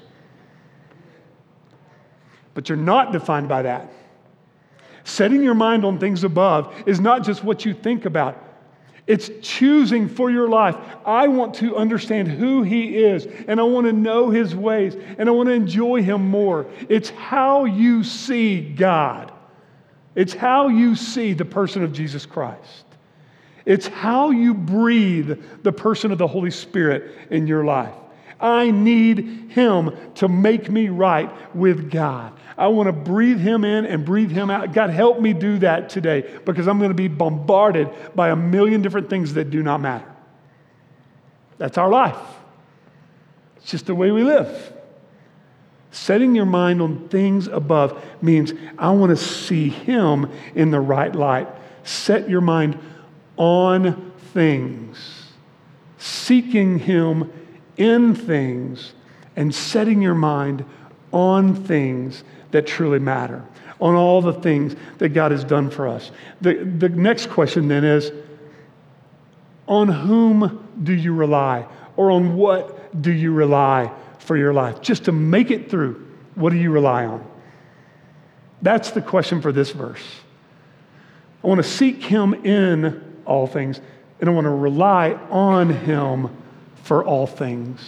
But 2.56 2.68
you're 2.68 2.78
not 2.78 3.14
defined 3.14 3.48
by 3.48 3.62
that. 3.62 3.94
Setting 5.04 5.44
your 5.44 5.54
mind 5.54 5.86
on 5.86 6.00
things 6.00 6.24
above 6.24 6.74
is 6.88 7.00
not 7.00 7.24
just 7.24 7.44
what 7.44 7.66
you 7.66 7.74
think 7.74 8.06
about, 8.06 8.49
it's 9.10 9.32
choosing 9.42 10.08
for 10.08 10.30
your 10.30 10.48
life. 10.48 10.76
I 11.04 11.28
want 11.30 11.56
to 11.56 11.76
understand 11.76 12.28
who 12.28 12.62
He 12.62 12.96
is, 12.96 13.26
and 13.48 13.60
I 13.60 13.64
want 13.64 13.88
to 13.88 13.92
know 13.92 14.30
His 14.30 14.56
ways, 14.56 14.96
and 15.18 15.28
I 15.28 15.32
want 15.32 15.48
to 15.48 15.54
enjoy 15.54 16.04
Him 16.04 16.30
more. 16.30 16.68
It's 16.88 17.10
how 17.10 17.66
you 17.66 18.04
see 18.04 18.62
God, 18.62 19.34
it's 20.14 20.34
how 20.36 20.68
you 20.68 20.96
see 20.96 21.34
the 21.34 21.44
person 21.44 21.84
of 21.84 21.92
Jesus 21.92 22.28
Christ. 22.28 22.86
It's 23.66 23.88
how 23.88 24.30
you 24.30 24.54
breathe 24.54 25.42
the 25.64 25.72
person 25.72 26.12
of 26.12 26.20
the 26.20 26.28
Holy 26.28 26.52
Spirit 26.52 27.12
in 27.32 27.48
your 27.48 27.66
life. 27.66 27.94
I 28.40 28.72
need 28.72 29.50
Him 29.50 29.92
to 30.16 30.28
make 30.28 30.70
me 30.70 30.90
right 30.90 31.30
with 31.56 31.92
God. 31.92 32.34
I 32.58 32.68
want 32.68 32.88
to 32.88 32.94
breathe 32.94 33.40
Him 33.40 33.64
in 33.64 33.86
and 33.86 34.06
breathe 34.06 34.32
Him 34.32 34.50
out. 34.50 34.74
God, 34.74 34.90
help 34.90 35.20
me 35.20 35.34
do 35.34 35.60
that 35.60 35.90
today 35.90 36.40
because 36.46 36.68
I'm 36.68 36.78
going 36.78 36.92
to 36.92 36.96
be 36.96 37.08
bombarded 37.08 37.90
by 38.16 38.30
a 38.30 38.36
million 38.36 38.82
different 38.82 39.10
things 39.10 39.34
that 39.34 39.50
do 39.50 39.64
not 39.64 39.82
matter. 39.82 40.06
That's 41.58 41.78
our 41.78 41.90
life, 41.90 42.18
it's 43.58 43.72
just 43.72 43.86
the 43.86 43.96
way 43.96 44.12
we 44.12 44.24
live. 44.24 44.74
Setting 45.92 46.36
your 46.36 46.46
mind 46.46 46.82
on 46.82 47.10
things 47.10 47.48
above 47.48 48.04
means 48.22 48.54
I 48.78 48.92
want 48.92 49.10
to 49.10 49.18
see 49.18 49.70
Him 49.70 50.30
in 50.54 50.70
the 50.70 50.80
right 50.80 51.14
light. 51.14 51.48
Set 51.84 52.30
your 52.30 52.42
mind 52.42 52.78
on 53.38 54.12
things, 54.34 55.32
seeking 55.98 56.78
Him 56.80 57.32
in 57.80 58.14
things 58.14 58.94
and 59.36 59.56
setting 59.56 60.02
your 60.04 60.14
mind 60.14 60.64
on 61.12 61.56
things 61.56 62.24
that 62.52 62.68
truly 62.68 63.00
matter, 63.00 63.44
on 63.82 63.96
all 63.96 64.22
the 64.22 64.34
things 64.34 64.76
that 65.00 65.10
God 65.10 65.32
has 65.32 65.44
done 65.44 65.72
for 65.72 65.88
us. 65.88 66.12
The, 66.42 66.56
the 66.56 66.90
next 66.90 67.30
question 67.30 67.68
then 67.68 67.84
is 67.84 68.12
on 69.66 69.88
whom 69.88 70.68
do 70.84 70.94
you 70.94 71.14
rely? 71.14 71.66
Or 71.96 72.12
on 72.12 72.36
what 72.36 73.02
do 73.02 73.12
you 73.12 73.32
rely 73.34 73.92
for 74.20 74.36
your 74.36 74.54
life? 74.54 74.82
Just 74.82 75.06
to 75.06 75.12
make 75.12 75.52
it 75.52 75.70
through, 75.70 76.06
what 76.36 76.52
do 76.52 76.58
you 76.58 76.72
rely 76.72 77.06
on? 77.06 77.26
That's 78.62 78.92
the 78.92 79.02
question 79.02 79.42
for 79.42 79.52
this 79.52 79.72
verse. 79.72 80.04
I 81.44 81.48
want 81.48 81.60
to 81.60 81.70
seek 81.70 82.04
Him 82.04 82.34
in 82.46 83.22
all 83.26 83.48
things, 83.48 83.80
and 84.20 84.30
I 84.30 84.34
want 84.34 84.46
to 84.46 84.52
rely 84.52 85.14
on 85.30 85.70
Him 85.70 86.30
for 86.90 87.06
all 87.06 87.28
things. 87.28 87.80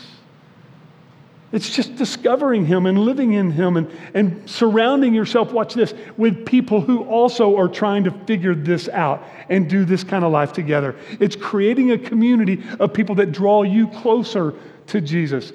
It's 1.51 1.75
just 1.75 1.95
discovering 1.95 2.67
Him 2.67 2.85
and 2.85 2.99
living 2.99 3.33
in 3.33 3.49
Him 3.49 3.75
and, 3.75 3.89
and 4.13 4.47
surrounding 4.47 5.15
yourself, 5.15 5.51
watch 5.51 5.73
this, 5.73 5.95
with 6.17 6.45
people 6.45 6.81
who 6.81 7.03
also 7.05 7.57
are 7.57 7.67
trying 7.67 8.03
to 8.03 8.11
figure 8.11 8.53
this 8.53 8.87
out 8.89 9.23
and 9.49 9.67
do 9.67 9.85
this 9.85 10.03
kind 10.03 10.23
of 10.23 10.31
life 10.31 10.53
together. 10.53 10.95
It's 11.19 11.35
creating 11.35 11.89
a 11.89 11.97
community 11.97 12.61
of 12.79 12.93
people 12.93 13.15
that 13.15 13.31
draw 13.31 13.63
you 13.63 13.87
closer 13.87 14.53
to 14.85 15.01
Jesus. 15.01 15.51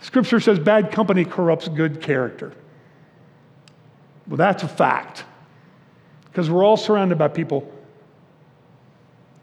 Scripture 0.00 0.38
says 0.38 0.60
bad 0.60 0.92
company 0.92 1.24
corrupts 1.24 1.66
good 1.66 2.00
character. 2.00 2.52
Well, 4.28 4.36
that's 4.36 4.62
a 4.62 4.68
fact 4.68 5.24
because 6.26 6.48
we're 6.48 6.62
all 6.62 6.76
surrounded 6.76 7.18
by 7.18 7.26
people, 7.26 7.68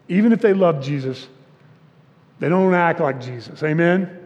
even 0.07 0.31
if 0.31 0.39
they 0.39 0.53
love 0.53 0.81
Jesus, 0.81 1.27
they 2.39 2.49
don't 2.49 2.73
act 2.73 2.99
like 2.99 3.21
Jesus. 3.21 3.61
Amen? 3.63 4.17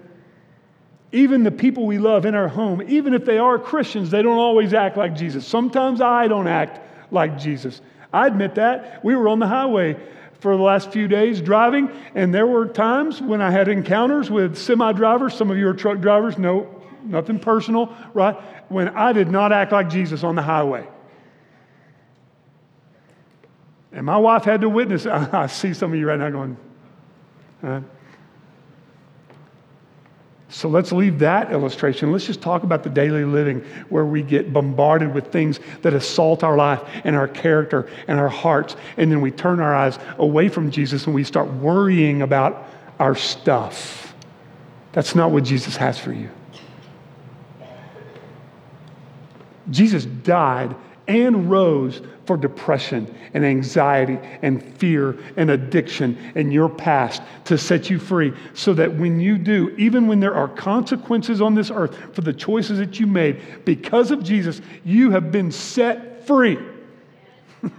Even 1.11 1.43
the 1.43 1.51
people 1.51 1.85
we 1.85 1.99
love 1.99 2.25
in 2.25 2.35
our 2.35 2.47
home, 2.47 2.81
even 2.87 3.13
if 3.13 3.25
they 3.25 3.37
are 3.37 3.59
Christians, 3.59 4.09
they 4.09 4.21
don't 4.21 4.37
always 4.37 4.73
act 4.73 4.97
like 4.97 5.15
Jesus. 5.15 5.45
Sometimes 5.45 6.01
I 6.01 6.27
don't 6.27 6.47
act 6.47 6.79
like 7.11 7.37
Jesus. 7.37 7.81
I 8.11 8.27
admit 8.27 8.55
that. 8.55 9.03
We 9.03 9.15
were 9.15 9.27
on 9.27 9.39
the 9.39 9.47
highway 9.47 9.95
for 10.39 10.55
the 10.55 10.61
last 10.61 10.91
few 10.91 11.07
days 11.07 11.41
driving, 11.41 11.89
and 12.15 12.33
there 12.33 12.45
were 12.45 12.67
times 12.67 13.21
when 13.21 13.41
I 13.41 13.49
had 13.51 13.67
encounters 13.67 14.29
with 14.29 14.57
semi 14.57 14.91
drivers. 14.91 15.33
Some 15.35 15.49
of 15.49 15.57
you 15.57 15.67
are 15.67 15.73
truck 15.73 15.99
drivers. 15.99 16.37
No, 16.37 16.81
nothing 17.03 17.39
personal, 17.39 17.95
right? 18.13 18.35
When 18.69 18.89
I 18.89 19.13
did 19.13 19.29
not 19.29 19.51
act 19.51 19.71
like 19.71 19.89
Jesus 19.89 20.23
on 20.23 20.35
the 20.35 20.41
highway. 20.41 20.87
And 23.91 24.05
my 24.05 24.17
wife 24.17 24.43
had 24.43 24.61
to 24.61 24.69
witness. 24.69 25.05
I 25.07 25.47
see 25.47 25.73
some 25.73 25.93
of 25.93 25.99
you 25.99 26.07
right 26.07 26.19
now 26.19 26.29
going, 26.29 26.57
so 30.53 30.69
let's 30.69 30.91
leave 30.91 31.17
that 31.19 31.51
illustration. 31.51 32.11
Let's 32.11 32.27
just 32.27 32.39
talk 32.39 32.61
about 32.61 32.83
the 32.83 32.89
daily 32.89 33.25
living 33.25 33.61
where 33.89 34.05
we 34.05 34.21
get 34.21 34.53
bombarded 34.53 35.11
with 35.11 35.31
things 35.31 35.59
that 35.81 35.95
assault 35.95 36.43
our 36.43 36.55
life 36.55 36.79
and 37.03 37.15
our 37.15 37.27
character 37.27 37.89
and 38.07 38.19
our 38.19 38.29
hearts. 38.29 38.75
And 38.97 39.11
then 39.11 39.19
we 39.19 39.31
turn 39.31 39.59
our 39.59 39.73
eyes 39.73 39.97
away 40.19 40.49
from 40.49 40.69
Jesus 40.69 41.07
and 41.07 41.15
we 41.15 41.23
start 41.23 41.51
worrying 41.53 42.21
about 42.21 42.67
our 42.99 43.15
stuff. 43.15 44.13
That's 44.91 45.15
not 45.15 45.31
what 45.31 45.43
Jesus 45.43 45.75
has 45.77 45.97
for 45.97 46.13
you. 46.13 46.29
Jesus 49.71 50.05
died 50.05 50.75
and 51.07 51.49
rose 51.49 52.01
for 52.25 52.37
depression 52.37 53.13
and 53.33 53.43
anxiety 53.45 54.17
and 54.41 54.63
fear 54.77 55.17
and 55.35 55.51
addiction 55.51 56.17
in 56.35 56.51
your 56.51 56.69
past 56.69 57.21
to 57.45 57.57
set 57.57 57.89
you 57.89 57.99
free 57.99 58.33
so 58.53 58.73
that 58.73 58.95
when 58.95 59.19
you 59.19 59.37
do, 59.37 59.69
even 59.77 60.07
when 60.07 60.19
there 60.19 60.35
are 60.35 60.47
consequences 60.47 61.41
on 61.41 61.55
this 61.55 61.69
earth 61.71 62.15
for 62.15 62.21
the 62.21 62.31
choices 62.33 62.77
that 62.77 62.99
you 62.99 63.07
made, 63.07 63.65
because 63.65 64.11
of 64.11 64.23
Jesus, 64.23 64.61
you 64.85 65.11
have 65.11 65.31
been 65.31 65.51
set 65.51 66.25
free. 66.25 66.57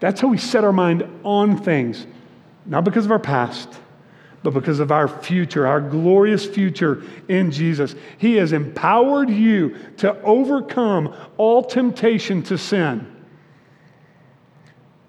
That's 0.00 0.20
how 0.20 0.28
we 0.28 0.38
set 0.38 0.62
our 0.62 0.72
mind 0.72 1.08
on 1.24 1.56
things, 1.56 2.06
not 2.66 2.84
because 2.84 3.04
of 3.04 3.10
our 3.10 3.18
past 3.18 3.80
but 4.50 4.60
because 4.60 4.80
of 4.80 4.92
our 4.92 5.08
future, 5.08 5.66
our 5.66 5.80
glorious 5.80 6.46
future 6.46 7.02
in 7.28 7.50
Jesus. 7.50 7.94
He 8.18 8.36
has 8.36 8.52
empowered 8.52 9.30
you 9.30 9.76
to 9.98 10.20
overcome 10.22 11.14
all 11.36 11.62
temptation 11.62 12.42
to 12.44 12.58
sin. 12.58 13.06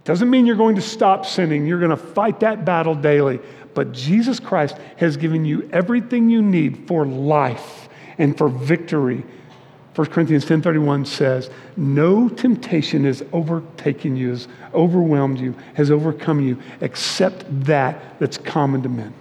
Doesn't 0.04 0.30
mean 0.30 0.46
you're 0.46 0.56
going 0.56 0.76
to 0.76 0.82
stop 0.82 1.26
sinning. 1.26 1.68
You're 1.68 1.80
going 1.80 1.92
to 1.92 1.98
fight 1.98 2.40
that 2.40 2.66
battle 2.66 2.96
daily. 2.96 3.40
But 3.74 3.92
Jesus 3.92 4.40
Christ 4.40 4.76
has 4.98 5.18
given 5.18 5.46
you 5.46 5.70
everything 5.72 6.30
you 6.30 6.42
need 6.42 6.88
for 6.88 7.06
life 7.06 7.90
and 8.18 8.38
for 8.38 8.50
victory. 8.50 9.24
1 9.94 10.12
Corinthians 10.12 10.46
10:31 10.46 11.06
says, 11.06 11.50
"No 11.76 12.30
temptation 12.30 13.04
has 13.06 13.24
overtaken 13.34 14.16
you, 14.16 14.30
has 14.30 14.48
overwhelmed 14.74 15.40
you, 15.40 15.56
has 15.74 15.92
overcome 15.92 16.40
you, 16.40 16.58
except 16.80 17.46
that 17.66 18.18
that's 18.20 18.38
common 18.38 18.82
to 18.84 18.90
men." 18.90 19.14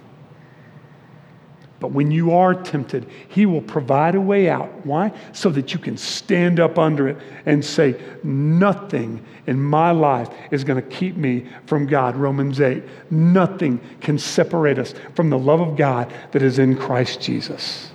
But 1.79 1.91
when 1.91 2.11
you 2.11 2.33
are 2.33 2.53
tempted, 2.53 3.07
He 3.29 3.45
will 3.45 3.61
provide 3.61 4.15
a 4.15 4.21
way 4.21 4.49
out. 4.49 4.85
Why? 4.85 5.13
So 5.31 5.49
that 5.51 5.73
you 5.73 5.79
can 5.79 5.97
stand 5.97 6.59
up 6.59 6.77
under 6.77 7.07
it 7.07 7.17
and 7.45 7.63
say, 7.63 7.99
Nothing 8.23 9.25
in 9.47 9.61
my 9.61 9.91
life 9.91 10.29
is 10.51 10.63
going 10.63 10.81
to 10.81 10.87
keep 10.87 11.15
me 11.15 11.47
from 11.65 11.87
God. 11.87 12.15
Romans 12.15 12.59
8. 12.59 12.83
Nothing 13.09 13.79
can 14.01 14.19
separate 14.19 14.77
us 14.77 14.93
from 15.15 15.29
the 15.29 15.39
love 15.39 15.61
of 15.61 15.77
God 15.77 16.13
that 16.31 16.41
is 16.41 16.59
in 16.59 16.75
Christ 16.75 17.21
Jesus. 17.21 17.91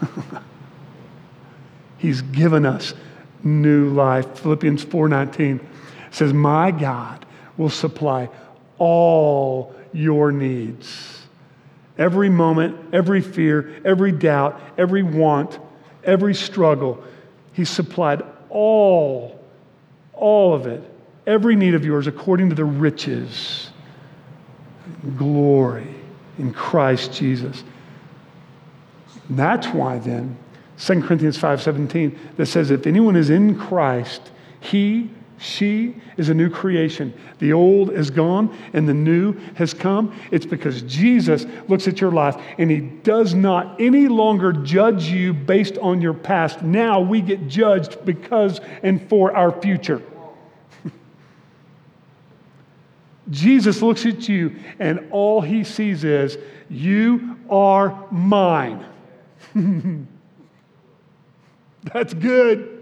He's 1.98 2.22
given 2.22 2.64
us 2.64 2.94
new 3.42 3.90
life. 3.90 4.38
Philippians 4.38 4.84
4:19 4.84 5.60
says, 6.10 6.32
"My 6.32 6.70
God 6.70 7.24
will 7.56 7.70
supply 7.70 8.28
all 8.78 9.74
your 9.92 10.32
needs." 10.32 11.15
Every 11.98 12.28
moment, 12.28 12.76
every 12.92 13.20
fear, 13.20 13.80
every 13.84 14.12
doubt, 14.12 14.60
every 14.76 15.02
want, 15.02 15.58
every 16.04 16.34
struggle, 16.34 17.02
He 17.52 17.64
supplied 17.64 18.22
all, 18.50 19.40
all 20.12 20.54
of 20.54 20.66
it, 20.66 20.82
every 21.26 21.56
need 21.56 21.74
of 21.74 21.84
yours 21.84 22.06
according 22.06 22.50
to 22.50 22.54
the 22.54 22.64
riches, 22.64 23.70
glory 25.16 25.94
in 26.38 26.52
Christ 26.52 27.12
Jesus. 27.12 27.64
And 29.28 29.38
that's 29.38 29.68
why 29.68 29.98
then, 29.98 30.36
2 30.78 31.02
Corinthians 31.02 31.38
5:17 31.38 32.16
that 32.36 32.46
says 32.46 32.70
if 32.70 32.86
anyone 32.86 33.16
is 33.16 33.30
in 33.30 33.58
Christ, 33.58 34.30
he 34.60 35.10
she 35.38 35.94
is 36.16 36.30
a 36.30 36.34
new 36.34 36.48
creation. 36.48 37.12
The 37.38 37.52
old 37.52 37.90
is 37.90 38.10
gone 38.10 38.56
and 38.72 38.88
the 38.88 38.94
new 38.94 39.34
has 39.54 39.74
come. 39.74 40.18
It's 40.30 40.46
because 40.46 40.82
Jesus 40.82 41.44
looks 41.68 41.86
at 41.86 42.00
your 42.00 42.10
life 42.10 42.36
and 42.58 42.70
he 42.70 42.80
does 42.80 43.34
not 43.34 43.78
any 43.80 44.08
longer 44.08 44.52
judge 44.52 45.04
you 45.08 45.34
based 45.34 45.76
on 45.78 46.00
your 46.00 46.14
past. 46.14 46.62
Now 46.62 47.00
we 47.00 47.20
get 47.20 47.48
judged 47.48 48.04
because 48.04 48.60
and 48.82 49.06
for 49.08 49.36
our 49.36 49.52
future. 49.60 50.02
Jesus 53.30 53.82
looks 53.82 54.06
at 54.06 54.28
you 54.28 54.56
and 54.78 55.08
all 55.10 55.42
he 55.42 55.64
sees 55.64 56.02
is, 56.02 56.38
You 56.70 57.36
are 57.50 58.06
mine. 58.10 58.86
That's 61.92 62.14
good. 62.14 62.75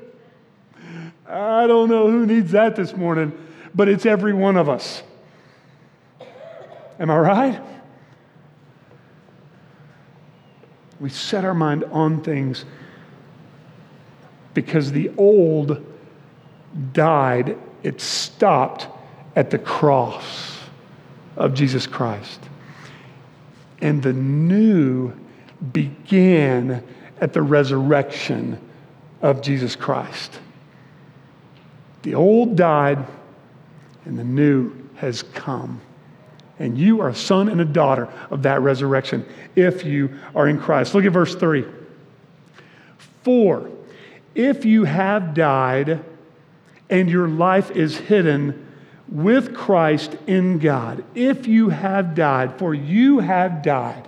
I 1.26 1.66
don't 1.66 1.88
know 1.88 2.10
who 2.10 2.26
needs 2.26 2.52
that 2.52 2.76
this 2.76 2.94
morning, 2.94 3.32
but 3.74 3.88
it's 3.88 4.06
every 4.06 4.34
one 4.34 4.56
of 4.56 4.68
us. 4.68 5.02
Am 6.98 7.10
I 7.10 7.16
right? 7.16 7.62
We 11.00 11.10
set 11.10 11.44
our 11.44 11.54
mind 11.54 11.84
on 11.84 12.22
things 12.22 12.64
because 14.52 14.92
the 14.92 15.10
old 15.16 15.84
died, 16.92 17.58
it 17.82 18.00
stopped 18.00 18.87
at 19.37 19.50
the 19.50 19.58
cross 19.58 20.58
of 21.37 21.54
Jesus 21.54 21.87
Christ. 21.87 22.40
And 23.82 24.02
the 24.02 24.12
new 24.12 25.12
began 25.72 26.84
at 27.20 27.32
the 27.32 27.42
resurrection 27.42 28.60
of 29.20 29.42
Jesus 29.42 29.74
Christ. 29.74 30.38
The 32.05 32.14
old 32.14 32.55
died 32.55 33.05
and 34.05 34.19
the 34.19 34.25
new 34.25 34.73
has 34.97 35.23
come. 35.23 35.81
And 36.59 36.79
you 36.79 37.01
are 37.01 37.09
a 37.09 37.14
son 37.14 37.49
and 37.49 37.61
a 37.61 37.64
daughter 37.64 38.09
of 38.31 38.43
that 38.43 38.61
resurrection 38.61 39.27
if 39.57 39.85
you 39.85 40.19
are 40.35 40.47
in 40.47 40.61
Christ. 40.61 40.95
Look 40.95 41.05
at 41.05 41.12
verse 41.12 41.35
3. 41.35 41.64
For 43.23 43.71
if 44.35 44.64
you 44.64 44.85
have 44.85 45.35
died 45.35 46.05
and 46.90 47.11
your 47.11 47.27
life 47.27 47.71
is 47.71 47.97
hidden 47.97 48.69
with 49.09 49.55
Christ 49.55 50.17
in 50.27 50.59
God, 50.59 51.05
if 51.14 51.47
you 51.47 51.71
have 51.71 52.14
died, 52.14 52.59
for 52.59 52.75
you 52.75 53.19
have 53.21 53.62
died, 53.62 54.07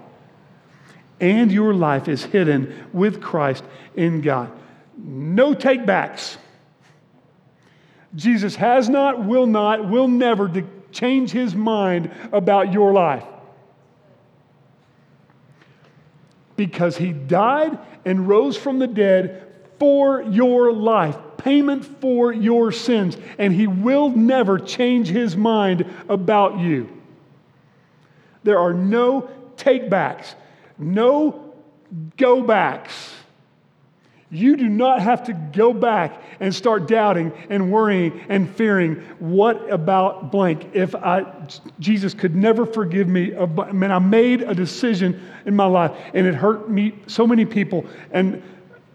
and 1.18 1.50
your 1.50 1.72
life 1.72 2.08
is 2.08 2.24
hidden 2.24 2.88
with 2.92 3.22
Christ 3.22 3.64
in 3.94 4.20
God. 4.20 4.52
No 4.98 5.54
takebacks. 5.54 6.36
Jesus 8.16 8.56
has 8.56 8.88
not, 8.88 9.24
will 9.24 9.46
not, 9.46 9.88
will 9.88 10.08
never 10.08 10.50
change 10.90 11.30
his 11.30 11.54
mind 11.54 12.10
about 12.32 12.72
your 12.72 12.92
life. 12.92 13.24
Because 16.56 16.96
he 16.96 17.12
died 17.12 17.78
and 18.06 18.26
rose 18.26 18.56
from 18.56 18.78
the 18.78 18.86
dead 18.86 19.46
for 19.78 20.22
your 20.22 20.72
life, 20.72 21.16
payment 21.36 21.84
for 21.84 22.32
your 22.32 22.72
sins, 22.72 23.16
and 23.36 23.52
he 23.52 23.66
will 23.66 24.08
never 24.08 24.58
change 24.58 25.08
his 25.08 25.36
mind 25.36 25.84
about 26.08 26.58
you. 26.58 26.88
There 28.42 28.58
are 28.58 28.72
no 28.72 29.28
takebacks, 29.56 30.34
no 30.78 31.52
go 32.16 32.42
backs. 32.42 33.15
You 34.30 34.56
do 34.56 34.68
not 34.68 35.00
have 35.02 35.24
to 35.24 35.32
go 35.32 35.72
back 35.72 36.20
and 36.40 36.52
start 36.52 36.88
doubting 36.88 37.32
and 37.48 37.70
worrying 37.70 38.24
and 38.28 38.50
fearing. 38.50 38.96
What 39.20 39.70
about 39.70 40.32
blank? 40.32 40.70
If 40.74 40.96
I, 40.96 41.24
Jesus 41.78 42.12
could 42.12 42.34
never 42.34 42.66
forgive 42.66 43.06
me, 43.06 43.36
I 43.36 43.46
mean, 43.46 43.90
I 43.90 44.00
made 44.00 44.42
a 44.42 44.54
decision 44.54 45.22
in 45.44 45.54
my 45.54 45.66
life 45.66 45.96
and 46.12 46.26
it 46.26 46.34
hurt 46.34 46.68
me, 46.68 46.94
so 47.06 47.26
many 47.26 47.44
people. 47.44 47.86
And 48.10 48.42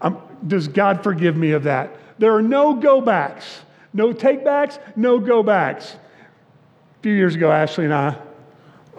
I'm, 0.02 0.18
does 0.46 0.68
God 0.68 1.02
forgive 1.02 1.36
me 1.36 1.52
of 1.52 1.62
that? 1.62 1.96
There 2.18 2.34
are 2.34 2.42
no 2.42 2.74
go 2.74 3.00
backs, 3.00 3.62
no 3.94 4.12
take 4.12 4.44
backs, 4.44 4.78
no 4.96 5.18
go 5.18 5.42
backs. 5.42 5.94
A 5.94 7.02
few 7.02 7.14
years 7.14 7.34
ago, 7.34 7.50
Ashley 7.50 7.84
and 7.84 7.94
I 7.94 8.16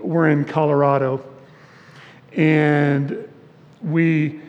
were 0.01 0.29
in 0.29 0.45
Colorado 0.45 1.23
and 2.35 3.29
we 3.83 4.41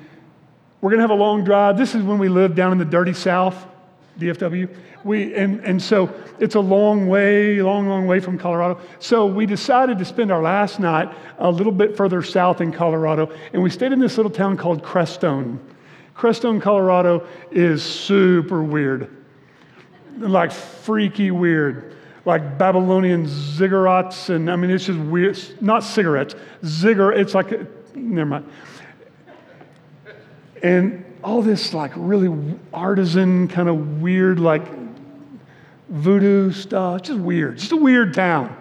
we're 0.85 0.91
going 0.91 0.99
to 0.99 1.05
have 1.05 1.19
a 1.19 1.23
long 1.23 1.45
drive. 1.45 1.79
This 1.79 1.95
is 1.95 2.03
when 2.03 2.19
we 2.19 2.29
lived 2.29 2.57
down 2.57 2.71
in 2.71 2.77
the 2.77 2.85
dirty 2.85 3.15
South, 3.15 3.57
DFW. 4.19 4.69
We, 5.03 5.35
and, 5.35 5.65
and 5.65 5.81
so 5.81 6.15
it's 6.39 6.57
a 6.57 6.61
long 6.61 7.07
way, 7.07 7.63
long, 7.63 7.89
long 7.89 8.07
way 8.07 8.21
from 8.21 8.37
Colorado. 8.37 8.79
So 8.99 9.25
we 9.25 9.47
decided 9.47 9.97
to 9.97 10.05
spend 10.05 10.31
our 10.31 10.43
last 10.43 10.81
night 10.81 11.11
a 11.39 11.51
little 11.51 11.73
bit 11.73 11.97
further 11.97 12.23
south 12.23 12.61
in 12.61 12.71
Colorado, 12.71 13.33
and 13.55 13.63
we 13.63 13.71
stayed 13.71 13.93
in 13.93 13.99
this 13.99 14.19
little 14.19 14.31
town 14.31 14.59
called 14.59 14.83
Crestone. 14.83 15.59
Crestone, 16.15 16.61
Colorado 16.61 17.27
is 17.51 17.83
super 17.83 18.63
weird, 18.63 19.09
like 20.19 20.53
freaky 20.53 21.31
weird, 21.31 21.97
like 22.27 22.59
Babylonian 22.59 23.25
ziggurats, 23.25 24.29
and 24.29 24.51
I 24.51 24.57
mean, 24.57 24.71
it's 24.71 24.85
just 24.85 24.99
weird. 24.99 25.41
Not 25.63 25.83
cigarettes, 25.83 26.35
ziggur, 26.63 27.17
it's 27.17 27.35
like, 27.35 27.53
never 27.97 28.29
mind 28.29 28.51
and 30.65 31.05
all 31.23 31.43
this 31.43 31.73
like 31.73 31.93
really 31.95 32.57
artisan 32.73 33.47
kind 33.47 33.69
of 33.69 34.03
weird 34.03 34.41
like 34.41 34.67
voodoo 35.89 36.51
stuff 36.51 37.03
just 37.03 37.21
weird 37.21 37.57
just 37.57 37.71
a 37.71 37.77
weird 37.77 38.13
town 38.13 38.55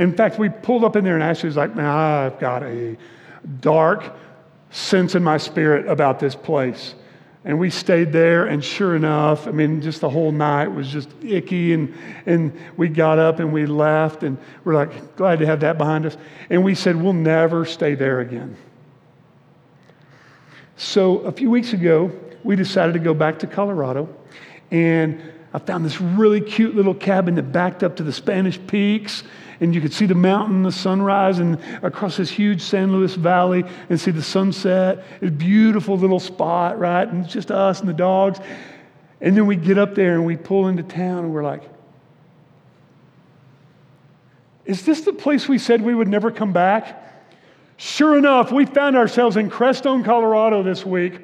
In 0.00 0.14
fact, 0.14 0.38
we 0.38 0.48
pulled 0.48 0.82
up 0.82 0.96
in 0.96 1.04
there 1.04 1.14
and 1.14 1.22
Ashley 1.22 1.48
was 1.48 1.58
like, 1.58 1.76
man, 1.76 1.84
I've 1.84 2.38
got 2.38 2.62
a 2.62 2.96
dark 3.60 4.16
sense 4.70 5.14
in 5.14 5.22
my 5.22 5.36
spirit 5.36 5.86
about 5.88 6.18
this 6.18 6.34
place. 6.34 6.94
And 7.44 7.58
we 7.58 7.68
stayed 7.68 8.10
there, 8.10 8.46
and 8.46 8.64
sure 8.64 8.96
enough, 8.96 9.46
I 9.46 9.50
mean, 9.50 9.82
just 9.82 10.00
the 10.00 10.08
whole 10.08 10.32
night 10.32 10.68
was 10.68 10.88
just 10.90 11.10
icky. 11.22 11.74
And, 11.74 11.94
and 12.24 12.52
we 12.78 12.88
got 12.88 13.18
up 13.18 13.40
and 13.40 13.52
we 13.52 13.66
left, 13.66 14.22
and 14.22 14.38
we're 14.64 14.74
like, 14.74 15.16
glad 15.16 15.38
to 15.40 15.46
have 15.46 15.60
that 15.60 15.76
behind 15.76 16.06
us. 16.06 16.16
And 16.48 16.64
we 16.64 16.74
said, 16.74 16.96
we'll 16.96 17.12
never 17.12 17.66
stay 17.66 17.94
there 17.94 18.20
again. 18.20 18.56
So 20.80 21.18
a 21.18 21.32
few 21.32 21.50
weeks 21.50 21.74
ago, 21.74 22.10
we 22.42 22.56
decided 22.56 22.94
to 22.94 23.00
go 23.00 23.12
back 23.12 23.40
to 23.40 23.46
Colorado, 23.46 24.08
and 24.70 25.22
I 25.52 25.58
found 25.58 25.84
this 25.84 26.00
really 26.00 26.40
cute 26.40 26.74
little 26.74 26.94
cabin 26.94 27.34
that 27.34 27.52
backed 27.52 27.82
up 27.82 27.96
to 27.96 28.02
the 28.02 28.14
Spanish 28.14 28.58
Peaks 28.66 29.22
and 29.60 29.74
you 29.74 29.82
could 29.82 29.92
see 29.92 30.06
the 30.06 30.14
mountain, 30.14 30.62
the 30.62 30.72
sunrise, 30.72 31.38
and 31.38 31.58
across 31.82 32.16
this 32.16 32.30
huge 32.30 32.62
San 32.62 32.92
Luis 32.92 33.14
Valley 33.14 33.62
and 33.90 34.00
see 34.00 34.10
the 34.10 34.22
sunset. 34.22 35.04
It's 35.20 35.28
a 35.28 35.30
beautiful 35.30 35.98
little 35.98 36.18
spot, 36.18 36.78
right? 36.78 37.06
And 37.06 37.26
it's 37.26 37.34
just 37.34 37.50
us 37.50 37.80
and 37.80 37.88
the 37.88 37.92
dogs. 37.92 38.38
And 39.20 39.36
then 39.36 39.46
we 39.46 39.56
get 39.56 39.76
up 39.76 39.94
there 39.94 40.14
and 40.14 40.24
we 40.24 40.38
pull 40.38 40.66
into 40.68 40.82
town 40.82 41.24
and 41.24 41.34
we're 41.34 41.44
like, 41.44 41.62
is 44.64 44.86
this 44.86 45.02
the 45.02 45.12
place 45.12 45.46
we 45.46 45.58
said 45.58 45.82
we 45.82 45.94
would 45.94 46.08
never 46.08 46.30
come 46.30 46.54
back? 46.54 47.09
Sure 47.80 48.18
enough, 48.18 48.52
we 48.52 48.66
found 48.66 48.94
ourselves 48.94 49.38
in 49.38 49.48
Crestone, 49.48 50.04
Colorado 50.04 50.62
this 50.62 50.84
week. 50.84 51.18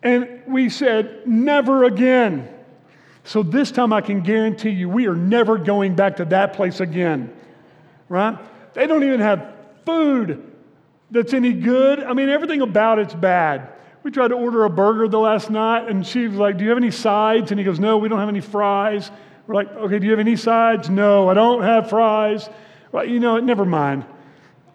And 0.00 0.42
we 0.46 0.68
said, 0.68 1.26
never 1.26 1.82
again. 1.82 2.48
So 3.24 3.42
this 3.42 3.72
time 3.72 3.92
I 3.92 4.00
can 4.00 4.20
guarantee 4.20 4.70
you 4.70 4.88
we 4.88 5.08
are 5.08 5.16
never 5.16 5.58
going 5.58 5.96
back 5.96 6.18
to 6.18 6.24
that 6.26 6.52
place 6.52 6.78
again. 6.78 7.34
Right? 8.08 8.38
They 8.74 8.86
don't 8.86 9.02
even 9.02 9.18
have 9.18 9.56
food 9.84 10.52
that's 11.10 11.34
any 11.34 11.52
good. 11.52 11.98
I 11.98 12.12
mean, 12.12 12.28
everything 12.28 12.60
about 12.60 13.00
it's 13.00 13.14
bad. 13.14 13.72
We 14.04 14.12
tried 14.12 14.28
to 14.28 14.36
order 14.36 14.62
a 14.62 14.70
burger 14.70 15.08
the 15.08 15.18
last 15.18 15.50
night, 15.50 15.88
and 15.88 16.06
she 16.06 16.28
was 16.28 16.38
like, 16.38 16.58
Do 16.58 16.62
you 16.62 16.70
have 16.70 16.78
any 16.78 16.92
sides? 16.92 17.50
And 17.50 17.58
he 17.58 17.64
goes, 17.64 17.80
No, 17.80 17.98
we 17.98 18.08
don't 18.08 18.20
have 18.20 18.28
any 18.28 18.40
fries. 18.40 19.10
We're 19.48 19.56
like, 19.56 19.72
Okay, 19.72 19.98
do 19.98 20.04
you 20.04 20.12
have 20.12 20.20
any 20.20 20.36
sides? 20.36 20.88
No, 20.88 21.28
I 21.28 21.34
don't 21.34 21.64
have 21.64 21.90
fries. 21.90 22.48
You 23.02 23.20
know, 23.20 23.38
never 23.38 23.64
mind. 23.64 24.04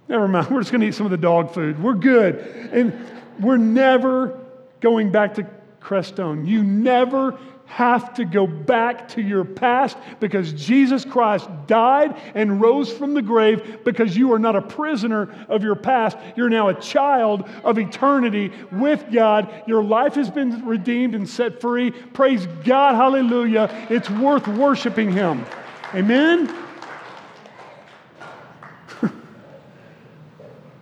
Never 0.08 0.28
mind. 0.28 0.48
We're 0.52 0.60
just 0.60 0.72
going 0.72 0.82
to 0.82 0.88
eat 0.88 0.96
some 0.96 1.06
of 1.06 1.12
the 1.12 1.18
dog 1.18 1.54
food. 1.54 1.82
We're 1.82 1.94
good. 1.94 2.40
And 2.72 2.94
we're 3.40 3.58
never 3.58 4.38
going 4.82 5.12
back 5.12 5.36
to 5.36 5.48
Crestone. 5.80 6.46
You 6.46 6.64
never 6.64 7.40
have 7.66 8.16
to 8.16 8.26
go 8.26 8.48
back 8.48 9.08
to 9.10 9.22
your 9.22 9.46
past 9.46 9.96
because 10.20 10.52
Jesus 10.54 11.06
Christ 11.06 11.48
died 11.68 12.20
and 12.34 12.60
rose 12.60 12.92
from 12.92 13.14
the 13.14 13.22
grave 13.22 13.82
because 13.86 14.18
you 14.18 14.34
are 14.34 14.40
not 14.40 14.56
a 14.56 14.62
prisoner 14.62 15.32
of 15.48 15.64
your 15.64 15.76
past. 15.76 16.18
You're 16.36 16.50
now 16.50 16.70
a 16.70 16.74
child 16.74 17.48
of 17.64 17.78
eternity 17.78 18.52
with 18.72 19.06
God. 19.12 19.64
Your 19.68 19.84
life 19.84 20.16
has 20.16 20.32
been 20.32 20.66
redeemed 20.66 21.14
and 21.14 21.30
set 21.30 21.62
free. 21.62 21.92
Praise 21.92 22.48
God. 22.66 22.96
Hallelujah. 22.96 23.70
It's 23.90 24.10
worth 24.10 24.48
worshiping 24.48 25.12
Him. 25.12 25.46
Amen. 25.94 26.69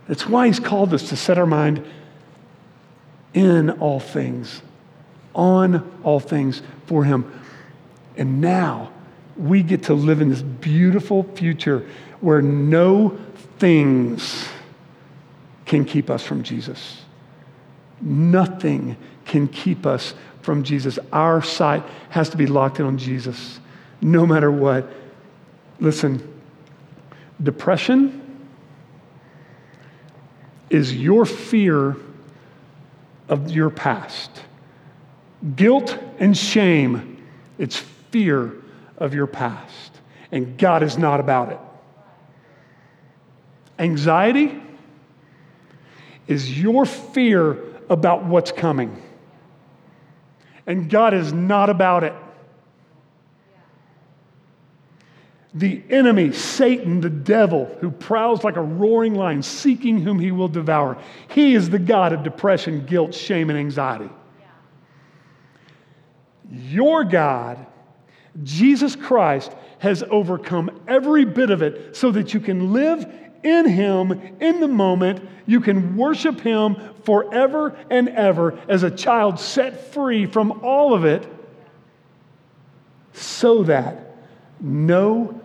That's 0.08 0.28
why 0.28 0.48
He's 0.48 0.60
called 0.60 0.93
us 0.93 1.10
to 1.10 1.15
set 1.15 1.38
our 1.38 1.46
mind 1.46 1.86
in 3.34 3.70
all 3.72 4.00
things 4.00 4.62
on 5.38 6.00
all 6.04 6.20
things 6.20 6.62
for 6.88 7.06
Him. 7.06 7.32
And 8.17 8.41
now 8.41 8.91
we 9.38 9.62
get 9.62 9.84
to 9.84 9.93
live 9.93 10.20
in 10.20 10.30
this 10.30 10.41
beautiful 10.41 11.24
future 11.36 11.88
where 12.20 12.41
no 12.41 13.17
things 13.60 14.50
can 15.65 15.86
keep 15.86 16.10
us 16.10 16.24
from 16.24 16.41
Jesus. 16.41 17.04
Nothing 18.02 18.98
can 19.26 19.48
keep 19.48 19.86
us 19.86 20.15
from 20.41 20.63
Jesus. 20.63 20.98
Our 21.13 21.41
sight 21.41 21.84
has 22.10 22.30
to 22.30 22.38
be 22.38 22.48
locked 22.48 22.80
in 22.80 22.86
on 22.86 22.98
Jesus, 22.98 23.60
no 24.02 24.26
matter 24.26 24.52
what. 24.52 24.89
Listen, 25.80 26.41
depression 27.41 28.27
is 30.69 30.95
your 30.95 31.25
fear 31.25 31.95
of 33.30 33.51
your 33.51 33.69
past. 33.69 34.32
Guilt 35.56 35.97
and 36.19 36.36
shame, 36.36 37.23
it's 37.58 37.77
fear 37.77 38.53
of 38.97 39.13
your 39.13 39.27
past. 39.27 39.91
And 40.32 40.58
God 40.58 40.84
is 40.84 40.97
not 40.97 41.19
about 41.19 41.51
it. 41.51 41.60
Anxiety 43.80 44.62
is 46.27 46.60
your 46.60 46.86
fear 46.86 47.58
about 47.89 48.25
what's 48.25 48.51
coming. 48.51 49.01
And 50.65 50.89
God 50.89 51.13
is 51.13 51.32
not 51.32 51.69
about 51.69 52.03
it. 52.03 52.13
The 55.58 55.82
enemy, 55.89 56.34
Satan, 56.34 57.02
the 57.02 57.10
devil, 57.10 57.65
who 57.80 57.89
prowls 57.89 58.43
like 58.43 58.58
a 58.58 58.62
roaring 58.62 59.15
lion, 59.15 59.41
seeking 59.41 60.00
whom 60.02 60.20
he 60.20 60.32
will 60.32 60.48
devour, 60.48 60.98
he 61.30 61.56
is 61.56 61.70
the 61.70 61.80
God 61.80 62.13
of 62.13 62.24
depression, 62.24 62.86
guilt, 62.86 63.13
shame, 63.13 63.50
and 63.50 63.58
anxiety. 63.58 64.10
Your 66.52 67.04
God, 67.04 67.65
Jesus 68.43 68.96
Christ, 68.96 69.52
has 69.80 70.04
overcome 70.04 70.82
every 70.88 71.26
bit 71.26 71.50
of 71.50 71.62
it 71.62 71.96
so 71.96 72.12
that 72.12 72.34
you 72.34 72.39
can 72.39 72.72
live 72.74 73.06
in 73.43 73.67
Him 73.67 74.12
in 74.39 74.60
the 74.60 74.67
moment. 74.67 75.28
You 75.46 75.62
can 75.62 75.98
worship 75.98 76.39
Him 76.39 76.76
forever 77.04 77.78
and 77.89 78.10
ever 78.10 78.60
as 78.67 78.84
a 78.84 78.91
child 78.91 79.39
set 79.39 79.93
free 79.93 80.26
from 80.26 80.63
all 80.63 80.93
of 80.93 81.06
it 81.06 81.28
so 83.13 83.63
that 83.63 84.15
no 84.60 85.41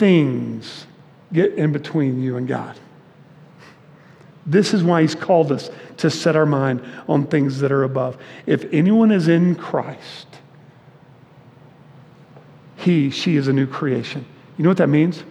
things 0.00 0.86
get 1.30 1.52
in 1.54 1.72
between 1.72 2.22
you 2.22 2.38
and 2.38 2.48
God. 2.48 2.76
This 4.46 4.72
is 4.72 4.82
why 4.82 5.02
he's 5.02 5.14
called 5.14 5.52
us 5.52 5.70
to 5.98 6.10
set 6.10 6.34
our 6.34 6.46
mind 6.46 6.82
on 7.06 7.26
things 7.26 7.60
that 7.60 7.70
are 7.70 7.84
above. 7.84 8.16
If 8.46 8.64
anyone 8.72 9.12
is 9.12 9.28
in 9.28 9.54
Christ, 9.54 10.26
he, 12.76 13.10
she 13.10 13.36
is 13.36 13.46
a 13.46 13.52
new 13.52 13.66
creation. 13.66 14.24
You 14.56 14.64
know 14.64 14.70
what 14.70 14.78
that 14.78 14.88
means? 14.88 15.22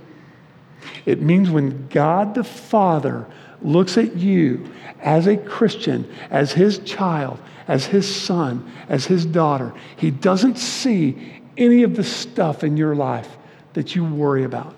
It 1.07 1.19
means 1.19 1.49
when 1.49 1.87
God 1.87 2.35
the 2.35 2.43
Father 2.43 3.25
looks 3.63 3.97
at 3.97 4.15
you 4.17 4.71
as 5.01 5.25
a 5.25 5.35
Christian, 5.35 6.07
as 6.29 6.53
his 6.53 6.77
child, 6.79 7.39
as 7.67 7.87
his 7.87 8.07
son, 8.15 8.71
as 8.87 9.07
his 9.07 9.25
daughter, 9.25 9.73
he 9.97 10.11
doesn't 10.11 10.59
see 10.59 11.41
any 11.57 11.81
of 11.81 11.95
the 11.95 12.03
stuff 12.03 12.63
in 12.63 12.77
your 12.77 12.95
life 12.95 13.35
that 13.73 13.95
you 13.95 14.05
worry 14.05 14.43
about. 14.43 14.75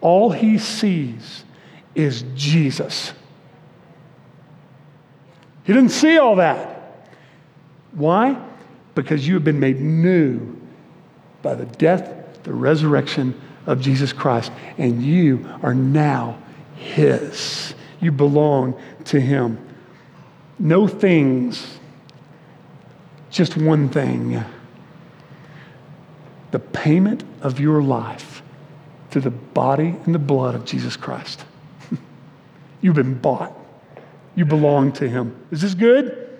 All 0.00 0.30
he 0.30 0.58
sees 0.58 1.44
is 1.94 2.24
Jesus. 2.34 3.12
He 5.64 5.72
didn't 5.72 5.90
see 5.90 6.18
all 6.18 6.36
that. 6.36 7.08
Why? 7.92 8.36
Because 8.94 9.26
you 9.26 9.34
have 9.34 9.44
been 9.44 9.60
made 9.60 9.80
new 9.80 10.60
by 11.42 11.54
the 11.54 11.66
death, 11.66 12.42
the 12.42 12.52
resurrection 12.52 13.40
of 13.66 13.80
Jesus 13.80 14.12
Christ, 14.12 14.52
and 14.76 15.02
you 15.02 15.48
are 15.62 15.74
now 15.74 16.38
His. 16.76 17.74
You 18.00 18.12
belong 18.12 18.78
to 19.06 19.20
Him. 19.20 19.58
No 20.58 20.86
things, 20.86 21.78
just 23.30 23.56
one 23.56 23.88
thing 23.88 24.44
the 26.54 26.60
payment 26.60 27.24
of 27.42 27.58
your 27.58 27.82
life 27.82 28.40
to 29.10 29.20
the 29.20 29.32
body 29.32 29.96
and 30.04 30.14
the 30.14 30.20
blood 30.20 30.54
of 30.54 30.64
Jesus 30.64 30.96
Christ. 30.96 31.44
You've 32.80 32.94
been 32.94 33.18
bought. 33.18 33.52
You 34.36 34.44
belong 34.44 34.92
to 34.92 35.08
Him. 35.08 35.34
Is 35.50 35.62
this 35.62 35.74
good? 35.74 36.30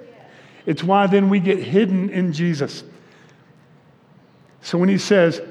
It's 0.67 0.85
why 0.85 1.09
then 1.09 1.31
we 1.31 1.41
get 1.41 1.59
hidden 1.59 2.11
in 2.11 2.33
Jesus. 2.33 2.85
So 4.63 4.79
when 4.79 4.89
He 4.89 4.99
says, 4.99 5.43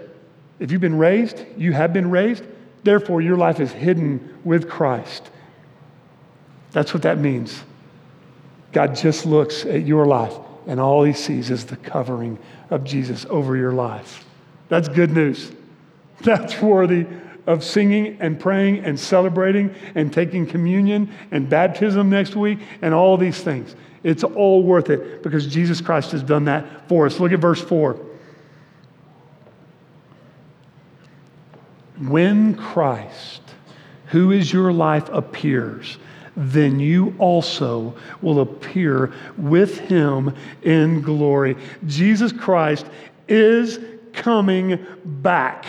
if 0.59 0.71
you've 0.71 0.79
been 0.79 0.97
raised, 0.97 1.43
you 1.57 1.73
have 1.73 1.91
been 1.91 2.09
raised, 2.09 2.45
therefore 2.85 3.21
your 3.21 3.35
life 3.35 3.59
is 3.59 3.73
hidden 3.73 4.39
with 4.45 4.69
Christ. 4.69 5.29
That's 6.71 6.93
what 6.93 7.03
that 7.03 7.17
means. 7.17 7.65
God 8.71 8.95
just 8.95 9.25
looks 9.25 9.65
at 9.65 9.85
your 9.85 10.05
life 10.05 10.35
and 10.67 10.79
all 10.79 11.03
He 11.03 11.11
sees 11.11 11.49
is 11.49 11.65
the 11.65 11.75
covering 11.75 12.39
of 12.69 12.85
Jesus 12.85 13.25
over 13.29 13.57
your 13.57 13.73
life. 13.73 14.23
That's 14.73 14.87
good 14.87 15.11
news. 15.11 15.51
That's 16.21 16.59
worthy 16.59 17.05
of 17.45 17.63
singing 17.63 18.17
and 18.19 18.39
praying 18.39 18.79
and 18.79 18.99
celebrating 18.99 19.75
and 19.93 20.11
taking 20.11 20.47
communion 20.47 21.13
and 21.29 21.47
baptism 21.47 22.09
next 22.09 22.35
week 22.35 22.57
and 22.81 22.91
all 22.91 23.15
these 23.15 23.39
things. 23.39 23.75
It's 24.01 24.23
all 24.23 24.63
worth 24.63 24.89
it 24.89 25.21
because 25.21 25.45
Jesus 25.45 25.79
Christ 25.79 26.11
has 26.13 26.23
done 26.23 26.45
that 26.45 26.89
for 26.89 27.05
us. 27.05 27.19
Look 27.19 27.31
at 27.31 27.39
verse 27.39 27.61
4. 27.61 27.99
when 32.07 32.55
Christ, 32.55 33.41
who 34.07 34.31
is 34.31 34.51
your 34.51 34.73
life, 34.73 35.07
appears, 35.09 35.99
then 36.35 36.79
you 36.79 37.15
also 37.19 37.95
will 38.21 38.41
appear 38.41 39.13
with 39.37 39.77
him 39.77 40.33
in 40.63 41.01
glory. 41.01 41.55
Jesus 41.85 42.31
Christ 42.31 42.87
is 43.27 43.79
coming 44.13 44.85
back. 45.03 45.65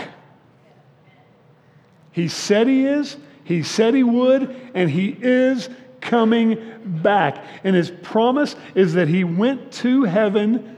He 2.12 2.28
said 2.28 2.68
he 2.68 2.86
is, 2.86 3.16
he 3.42 3.62
said 3.62 3.94
he 3.94 4.04
would, 4.04 4.54
and 4.74 4.88
he 4.88 5.08
is 5.20 5.68
coming 6.00 6.58
back. 6.84 7.44
And 7.64 7.74
his 7.74 7.90
promise 7.90 8.54
is 8.74 8.94
that 8.94 9.08
he 9.08 9.24
went 9.24 9.72
to 9.72 10.04
heaven. 10.04 10.76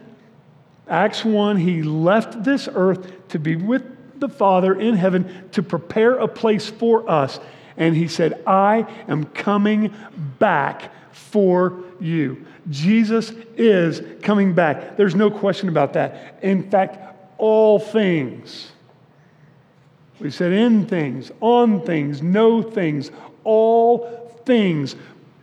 Acts 0.88 1.24
1, 1.24 1.58
he 1.58 1.82
left 1.82 2.42
this 2.42 2.68
earth 2.72 3.28
to 3.28 3.38
be 3.38 3.56
with 3.56 3.82
the 4.18 4.28
Father 4.28 4.74
in 4.78 4.94
heaven 4.94 5.48
to 5.52 5.62
prepare 5.62 6.12
a 6.12 6.28
place 6.28 6.70
for 6.70 7.08
us. 7.10 7.38
And 7.76 7.94
he 7.94 8.08
said, 8.08 8.42
I 8.46 8.86
am 9.08 9.24
coming 9.24 9.92
back 10.38 10.90
for 11.12 11.82
you. 12.00 12.46
Jesus 12.70 13.30
is 13.56 14.02
coming 14.22 14.54
back. 14.54 14.96
There's 14.96 15.14
no 15.14 15.30
question 15.30 15.68
about 15.68 15.92
that. 15.92 16.38
In 16.42 16.70
fact, 16.70 17.15
all 17.38 17.78
things, 17.78 18.72
we 20.18 20.30
said 20.30 20.52
in 20.52 20.86
things, 20.86 21.30
on 21.40 21.82
things, 21.82 22.22
no 22.22 22.62
things, 22.62 23.10
all 23.44 24.32
things 24.44 24.96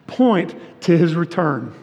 point 0.08 0.56
to 0.82 0.98
his 0.98 1.16
return. 1.16 1.74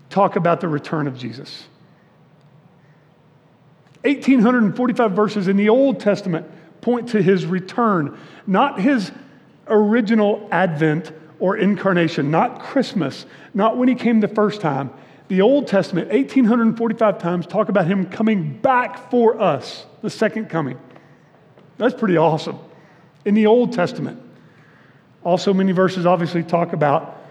talk 0.09 0.35
about 0.35 0.61
the 0.61 0.67
return 0.67 1.07
of 1.07 1.17
Jesus? 1.17 1.65
1,845 4.05 5.11
verses 5.13 5.47
in 5.47 5.57
the 5.57 5.69
Old 5.69 5.99
Testament 5.99 6.45
point 6.81 7.09
to 7.09 7.21
his 7.21 7.45
return, 7.45 8.17
not 8.45 8.79
his 8.79 9.11
original 9.67 10.47
advent 10.51 11.11
or 11.39 11.57
incarnation, 11.57 12.29
not 12.29 12.61
Christmas, 12.61 13.25
not 13.53 13.77
when 13.77 13.87
he 13.87 13.95
came 13.95 14.19
the 14.19 14.27
first 14.27 14.61
time. 14.61 14.91
The 15.27 15.41
Old 15.41 15.67
Testament, 15.67 16.11
1,845 16.11 17.17
times, 17.17 17.47
talk 17.47 17.69
about 17.69 17.87
him 17.87 18.05
coming 18.05 18.59
back 18.59 19.09
for 19.09 19.41
us, 19.41 19.87
the 20.03 20.09
second 20.11 20.49
coming. 20.49 20.77
That's 21.77 21.95
pretty 21.95 22.17
awesome. 22.17 22.59
In 23.25 23.33
the 23.33 23.47
Old 23.47 23.73
Testament, 23.73 24.21
also 25.23 25.51
many 25.51 25.71
verses 25.71 26.05
obviously 26.05 26.43
talk 26.43 26.73
about 26.73 27.23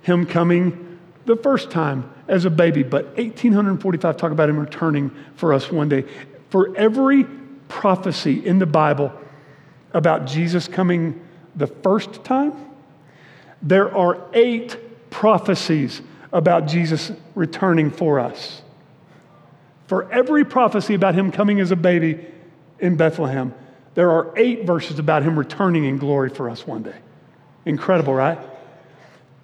him 0.00 0.24
coming 0.24 0.98
the 1.26 1.36
first 1.36 1.70
time 1.70 2.13
as 2.28 2.44
a 2.44 2.50
baby, 2.50 2.82
but 2.82 3.16
1,845 3.16 4.16
talk 4.16 4.32
about 4.32 4.48
him 4.48 4.58
returning 4.58 5.10
for 5.36 5.52
us 5.52 5.70
one 5.70 5.88
day. 5.88 6.04
For 6.50 6.76
every 6.76 7.24
prophecy 7.68 8.44
in 8.44 8.58
the 8.58 8.66
Bible 8.66 9.12
about 9.92 10.26
Jesus 10.26 10.68
coming 10.68 11.20
the 11.56 11.66
first 11.66 12.24
time, 12.24 12.52
there 13.62 13.94
are 13.94 14.18
eight 14.32 14.76
prophecies 15.10 16.02
about 16.32 16.66
Jesus 16.66 17.12
returning 17.34 17.90
for 17.90 18.20
us. 18.20 18.62
For 19.86 20.10
every 20.12 20.44
prophecy 20.44 20.94
about 20.94 21.14
him 21.14 21.30
coming 21.30 21.60
as 21.60 21.70
a 21.70 21.76
baby 21.76 22.26
in 22.78 22.96
Bethlehem, 22.96 23.54
there 23.94 24.10
are 24.10 24.32
eight 24.36 24.66
verses 24.66 24.98
about 24.98 25.22
him 25.22 25.38
returning 25.38 25.84
in 25.84 25.98
glory 25.98 26.30
for 26.30 26.50
us 26.50 26.66
one 26.66 26.82
day. 26.82 26.96
Incredible, 27.64 28.12
right? 28.12 28.38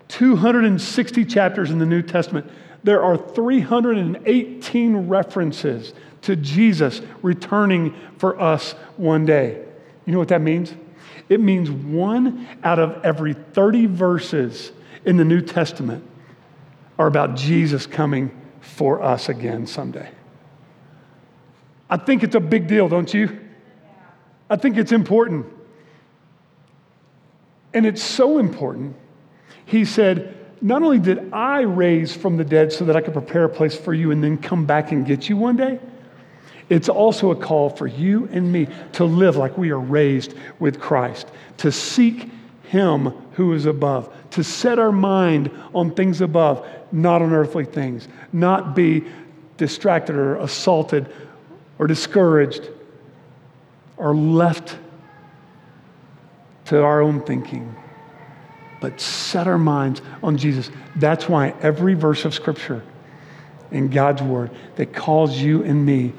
260 0.08 1.24
chapters 1.24 1.70
in 1.70 1.78
the 1.78 1.86
New 1.86 2.02
Testament. 2.02 2.50
There 2.82 3.02
are 3.02 3.16
318 3.16 4.96
references 5.08 5.92
to 6.22 6.36
Jesus 6.36 7.02
returning 7.22 7.94
for 8.18 8.40
us 8.40 8.72
one 8.96 9.26
day. 9.26 9.64
You 10.06 10.12
know 10.12 10.18
what 10.18 10.28
that 10.28 10.40
means? 10.40 10.74
It 11.28 11.40
means 11.40 11.70
one 11.70 12.48
out 12.62 12.78
of 12.78 13.04
every 13.04 13.34
30 13.34 13.86
verses 13.86 14.72
in 15.04 15.16
the 15.16 15.24
New 15.24 15.40
Testament 15.40 16.04
are 16.98 17.06
about 17.06 17.36
Jesus 17.36 17.86
coming 17.86 18.30
for 18.60 19.02
us 19.02 19.28
again 19.28 19.66
someday. 19.66 20.10
I 21.88 21.96
think 21.96 22.22
it's 22.22 22.34
a 22.34 22.40
big 22.40 22.66
deal, 22.66 22.88
don't 22.88 23.12
you? 23.12 23.40
I 24.48 24.56
think 24.56 24.76
it's 24.76 24.92
important. 24.92 25.46
And 27.72 27.86
it's 27.86 28.02
so 28.02 28.38
important. 28.38 28.96
He 29.64 29.84
said, 29.84 30.36
Not 30.62 30.82
only 30.82 30.98
did 30.98 31.32
I 31.32 31.60
raise 31.60 32.14
from 32.14 32.36
the 32.36 32.44
dead 32.44 32.72
so 32.72 32.84
that 32.84 32.96
I 32.96 33.00
could 33.00 33.14
prepare 33.14 33.44
a 33.44 33.48
place 33.48 33.76
for 33.76 33.94
you 33.94 34.10
and 34.10 34.22
then 34.22 34.36
come 34.36 34.66
back 34.66 34.92
and 34.92 35.06
get 35.06 35.28
you 35.28 35.36
one 35.36 35.56
day, 35.56 35.80
it's 36.68 36.88
also 36.88 37.30
a 37.30 37.36
call 37.36 37.70
for 37.70 37.86
you 37.86 38.28
and 38.30 38.52
me 38.52 38.68
to 38.92 39.04
live 39.04 39.36
like 39.36 39.58
we 39.58 39.70
are 39.70 39.80
raised 39.80 40.34
with 40.58 40.78
Christ, 40.78 41.28
to 41.58 41.72
seek 41.72 42.30
Him 42.64 43.06
who 43.32 43.54
is 43.54 43.66
above, 43.66 44.14
to 44.30 44.44
set 44.44 44.78
our 44.78 44.92
mind 44.92 45.50
on 45.74 45.94
things 45.94 46.20
above, 46.20 46.66
not 46.92 47.22
on 47.22 47.32
earthly 47.32 47.64
things, 47.64 48.06
not 48.32 48.76
be 48.76 49.04
distracted 49.56 50.14
or 50.14 50.36
assaulted 50.36 51.12
or 51.78 51.86
discouraged 51.86 52.68
or 53.96 54.14
left 54.14 54.78
to 56.66 56.80
our 56.82 57.00
own 57.00 57.20
thinking, 57.22 57.74
but 58.80 59.00
set 59.00 59.46
our 59.46 59.58
minds 59.58 60.00
on 60.22 60.36
Jesus. 60.36 60.70
That's 60.96 61.28
why 61.28 61.54
every 61.60 61.94
verse 61.94 62.24
of 62.24 62.34
Scripture 62.34 62.82
in 63.70 63.88
God's 63.88 64.22
Word 64.22 64.50
that 64.76 64.92
calls 64.92 65.36
you 65.36 65.62
and 65.62 65.84
me 65.84 66.12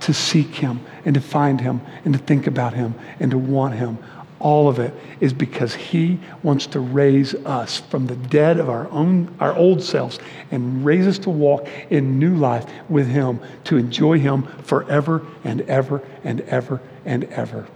to 0.00 0.14
seek 0.14 0.54
Him 0.54 0.80
and 1.04 1.14
to 1.14 1.20
find 1.20 1.60
Him 1.60 1.80
and 2.04 2.14
to 2.14 2.20
think 2.20 2.46
about 2.46 2.74
Him 2.74 2.94
and 3.20 3.30
to 3.30 3.38
want 3.38 3.74
Him. 3.74 3.98
All 4.38 4.68
of 4.68 4.78
it 4.78 4.92
is 5.20 5.32
because 5.32 5.74
He 5.74 6.20
wants 6.42 6.66
to 6.68 6.80
raise 6.80 7.34
us 7.34 7.80
from 7.80 8.06
the 8.06 8.16
dead 8.16 8.58
of 8.58 8.68
our 8.68 8.90
own, 8.90 9.34
our 9.40 9.56
old 9.56 9.82
selves, 9.82 10.18
and 10.50 10.84
raise 10.84 11.06
us 11.06 11.18
to 11.20 11.30
walk 11.30 11.66
in 11.90 12.18
new 12.18 12.36
life 12.36 12.66
with 12.88 13.08
Him, 13.08 13.40
to 13.64 13.76
enjoy 13.76 14.18
Him 14.18 14.42
forever 14.62 15.24
and 15.44 15.62
ever 15.62 16.02
and 16.24 16.42
ever 16.42 16.80
and 17.04 17.24
ever. 17.24 17.66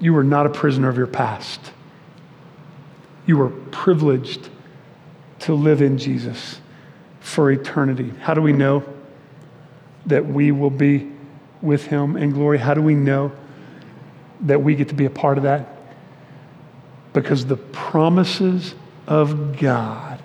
You 0.00 0.16
are 0.16 0.24
not 0.24 0.46
a 0.46 0.50
prisoner 0.50 0.88
of 0.88 0.96
your 0.96 1.06
past. 1.06 1.72
You 3.26 3.40
are 3.42 3.50
privileged 3.50 4.48
to 5.40 5.54
live 5.54 5.82
in 5.82 5.98
Jesus 5.98 6.60
for 7.20 7.50
eternity. 7.50 8.12
How 8.20 8.34
do 8.34 8.42
we 8.42 8.52
know? 8.52 8.84
that 10.06 10.26
we 10.26 10.52
will 10.52 10.70
be 10.70 11.10
with 11.60 11.86
him 11.86 12.16
in 12.16 12.30
glory? 12.30 12.58
How 12.58 12.74
do 12.74 12.82
we 12.82 12.94
know 12.94 13.32
that 14.40 14.62
we 14.62 14.74
get 14.74 14.88
to 14.88 14.94
be 14.94 15.04
a 15.04 15.10
part 15.10 15.38
of 15.38 15.44
that? 15.44 15.68
Because 17.12 17.46
the 17.46 17.56
promises 17.56 18.74
of 19.06 19.58
God 19.58 20.20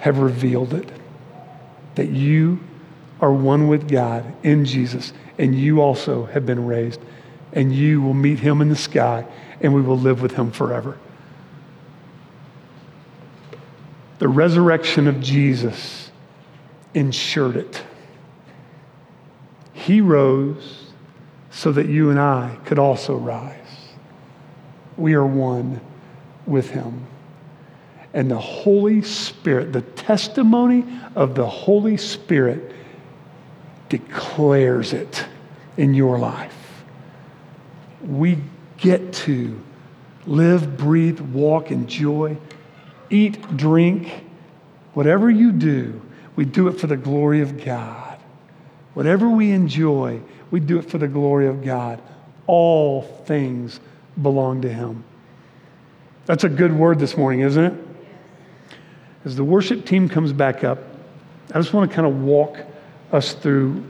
have 0.00 0.18
revealed 0.18 0.74
it. 0.74 0.88
That 1.96 2.10
you 2.10 2.60
are 3.20 3.32
one 3.32 3.68
with 3.68 3.88
God 3.88 4.24
in 4.44 4.64
Jesus, 4.64 5.12
and 5.38 5.54
you 5.54 5.80
also 5.80 6.26
have 6.26 6.44
been 6.44 6.66
raised, 6.66 7.00
and 7.52 7.74
you 7.74 8.02
will 8.02 8.14
meet 8.14 8.38
him 8.38 8.60
in 8.60 8.68
the 8.68 8.76
sky, 8.76 9.26
and 9.62 9.74
we 9.74 9.80
will 9.80 9.98
live 9.98 10.20
with 10.20 10.32
him 10.32 10.50
forever. 10.50 10.98
The 14.18 14.28
resurrection 14.28 15.06
of 15.06 15.20
Jesus 15.20 16.10
ensured 16.94 17.56
it. 17.56 17.82
He 19.72 20.00
rose 20.00 20.86
so 21.50 21.72
that 21.72 21.86
you 21.86 22.10
and 22.10 22.18
I 22.18 22.56
could 22.64 22.78
also 22.78 23.16
rise. 23.16 23.52
We 24.96 25.14
are 25.14 25.26
one 25.26 25.80
with 26.46 26.70
Him. 26.70 27.06
And 28.14 28.30
the 28.30 28.38
Holy 28.38 29.02
Spirit, 29.02 29.74
the 29.74 29.82
testimony 29.82 30.84
of 31.14 31.34
the 31.34 31.46
Holy 31.46 31.98
Spirit 31.98 32.72
declares 33.90 34.94
it 34.94 35.26
in 35.76 35.92
your 35.92 36.18
life. 36.18 36.84
We 38.00 38.38
get 38.78 39.12
to 39.12 39.60
live, 40.26 40.76
breathe, 40.78 41.20
walk, 41.20 41.70
enjoy, 41.70 42.38
eat, 43.10 43.56
drink, 43.56 44.24
whatever 44.94 45.30
you 45.30 45.52
do, 45.52 46.00
we 46.34 46.44
do 46.44 46.68
it 46.68 46.78
for 46.78 46.86
the 46.86 46.96
glory 46.96 47.40
of 47.40 47.64
God. 47.64 48.18
Whatever 48.94 49.28
we 49.28 49.50
enjoy, 49.50 50.20
we 50.50 50.60
do 50.60 50.78
it 50.78 50.82
for 50.90 50.98
the 50.98 51.08
glory 51.08 51.46
of 51.46 51.64
God. 51.64 52.00
All 52.46 53.02
things 53.02 53.80
belong 54.20 54.62
to 54.62 54.72
Him. 54.72 55.04
That's 56.26 56.44
a 56.44 56.48
good 56.48 56.72
word 56.72 56.98
this 56.98 57.16
morning, 57.16 57.40
isn't 57.40 57.64
it? 57.64 57.84
As 59.24 59.36
the 59.36 59.44
worship 59.44 59.84
team 59.84 60.08
comes 60.08 60.32
back 60.32 60.64
up, 60.64 60.78
I 61.52 61.58
just 61.58 61.72
want 61.72 61.90
to 61.90 61.94
kind 61.94 62.06
of 62.06 62.22
walk 62.22 62.58
us 63.12 63.34
through 63.34 63.84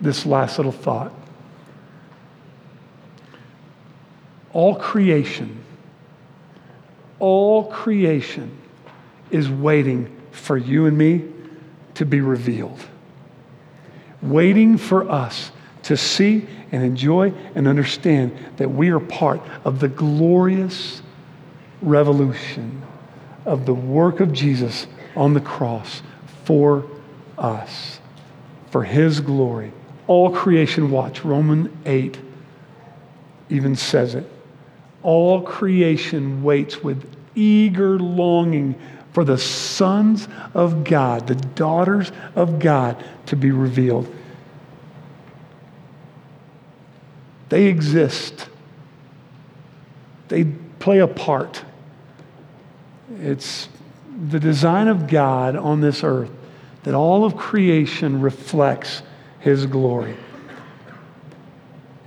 this 0.00 0.26
last 0.26 0.58
little 0.58 0.72
thought. 0.72 1.12
all 4.56 4.74
creation, 4.74 5.62
all 7.18 7.64
creation 7.64 8.56
is 9.30 9.48
waiting 9.48 10.14
for 10.30 10.56
you 10.56 10.86
and 10.86 10.96
me 10.96 11.24
to 11.94 12.04
be 12.04 12.20
revealed, 12.20 12.84
waiting 14.22 14.76
for 14.76 15.10
us 15.10 15.50
to 15.84 15.96
see 15.96 16.46
and 16.72 16.82
enjoy 16.82 17.32
and 17.54 17.66
understand 17.66 18.36
that 18.56 18.68
we 18.68 18.90
are 18.90 19.00
part 19.00 19.40
of 19.64 19.80
the 19.80 19.88
glorious 19.88 21.02
revolution 21.80 22.82
of 23.44 23.66
the 23.66 23.74
work 23.74 24.20
of 24.20 24.32
Jesus 24.32 24.86
on 25.14 25.32
the 25.32 25.40
cross 25.40 26.02
for 26.44 26.84
us, 27.38 28.00
for 28.70 28.82
his 28.84 29.20
glory. 29.20 29.72
All 30.06 30.30
creation, 30.30 30.90
watch, 30.90 31.24
Romans 31.24 31.68
8 31.86 32.18
even 33.48 33.76
says 33.76 34.14
it. 34.14 34.30
All 35.02 35.42
creation 35.42 36.42
waits 36.42 36.82
with 36.82 37.08
eager 37.34 37.98
longing 37.98 38.74
for 39.12 39.24
the 39.24 39.38
sons 39.38 40.28
of 40.52 40.84
God, 40.84 41.26
the 41.26 41.34
daughters 41.34 42.12
of 42.34 42.58
God 42.58 43.02
to 43.26 43.36
be 43.36 43.50
revealed. 43.50 44.12
They 47.48 47.66
exist, 47.66 48.48
they 50.28 50.44
play 50.78 50.98
a 50.98 51.06
part. 51.06 51.62
It's 53.20 53.68
the 54.30 54.40
design 54.40 54.88
of 54.88 55.06
God 55.06 55.56
on 55.56 55.80
this 55.80 56.02
earth 56.02 56.30
that 56.82 56.94
all 56.94 57.24
of 57.24 57.36
creation 57.36 58.20
reflects 58.20 59.02
His 59.40 59.66
glory. 59.66 60.16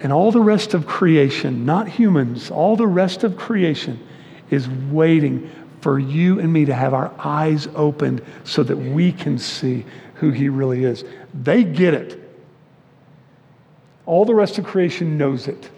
And 0.01 0.13
all 0.13 0.31
the 0.31 0.41
rest 0.41 0.73
of 0.73 0.88
creation, 0.88 1.65
not 1.65 1.88
humans, 1.88 2.49
all 2.49 2.75
the 2.75 2.88
rest 2.88 3.23
of 3.23 3.35
creation 3.38 3.99
is 4.49 4.69
waiting 4.69 5.49
for 5.81 5.99
you 5.99 6.39
and 6.39 6.51
me 6.51 6.65
to 6.65 6.73
have 6.73 6.93
our 6.93 7.12
eyes 7.19 7.67
opened 7.75 8.21
so 8.43 8.63
that 8.63 8.77
we 8.77 9.12
can 9.12 9.38
see 9.38 9.85
who 10.15 10.31
He 10.31 10.49
really 10.49 10.83
is. 10.83 11.03
They 11.33 11.63
get 11.63 11.93
it. 11.93 12.19
All 14.05 14.25
the 14.25 14.35
rest 14.35 14.57
of 14.57 14.65
creation 14.65 15.17
knows 15.17 15.47
it. 15.47 15.69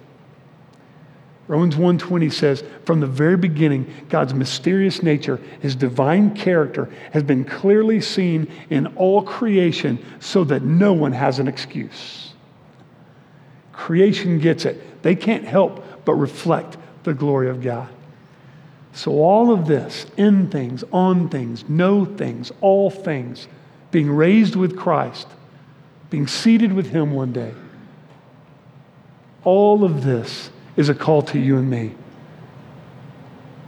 Romans 1.47 1.75
1:20 1.75 2.29
says, 2.29 2.63
"From 2.85 3.01
the 3.01 3.07
very 3.07 3.35
beginning, 3.35 3.85
God's 4.07 4.33
mysterious 4.33 5.03
nature, 5.03 5.37
his 5.59 5.75
divine 5.75 6.31
character 6.31 6.87
has 7.11 7.23
been 7.23 7.43
clearly 7.43 7.99
seen 7.99 8.47
in 8.69 8.87
all 8.95 9.21
creation 9.21 9.99
so 10.19 10.45
that 10.45 10.63
no 10.63 10.93
one 10.93 11.11
has 11.11 11.39
an 11.39 11.49
excuse." 11.49 12.30
Creation 13.81 14.37
gets 14.37 14.65
it. 14.65 15.01
They 15.01 15.15
can't 15.15 15.43
help 15.43 16.05
but 16.05 16.13
reflect 16.13 16.77
the 17.03 17.15
glory 17.15 17.49
of 17.49 17.63
God. 17.63 17.89
So 18.93 19.11
all 19.13 19.51
of 19.51 19.65
this, 19.65 20.05
in 20.17 20.51
things, 20.51 20.83
on 20.93 21.29
things, 21.29 21.67
no 21.67 22.05
things, 22.05 22.51
all 22.61 22.91
things, 22.91 23.47
being 23.89 24.11
raised 24.11 24.55
with 24.55 24.77
Christ, 24.77 25.27
being 26.11 26.27
seated 26.27 26.73
with 26.73 26.91
him 26.91 27.11
one 27.11 27.33
day. 27.33 27.55
All 29.43 29.83
of 29.83 30.03
this 30.03 30.51
is 30.77 30.87
a 30.87 30.93
call 30.93 31.23
to 31.23 31.39
you 31.39 31.57
and 31.57 31.67
me 31.67 31.95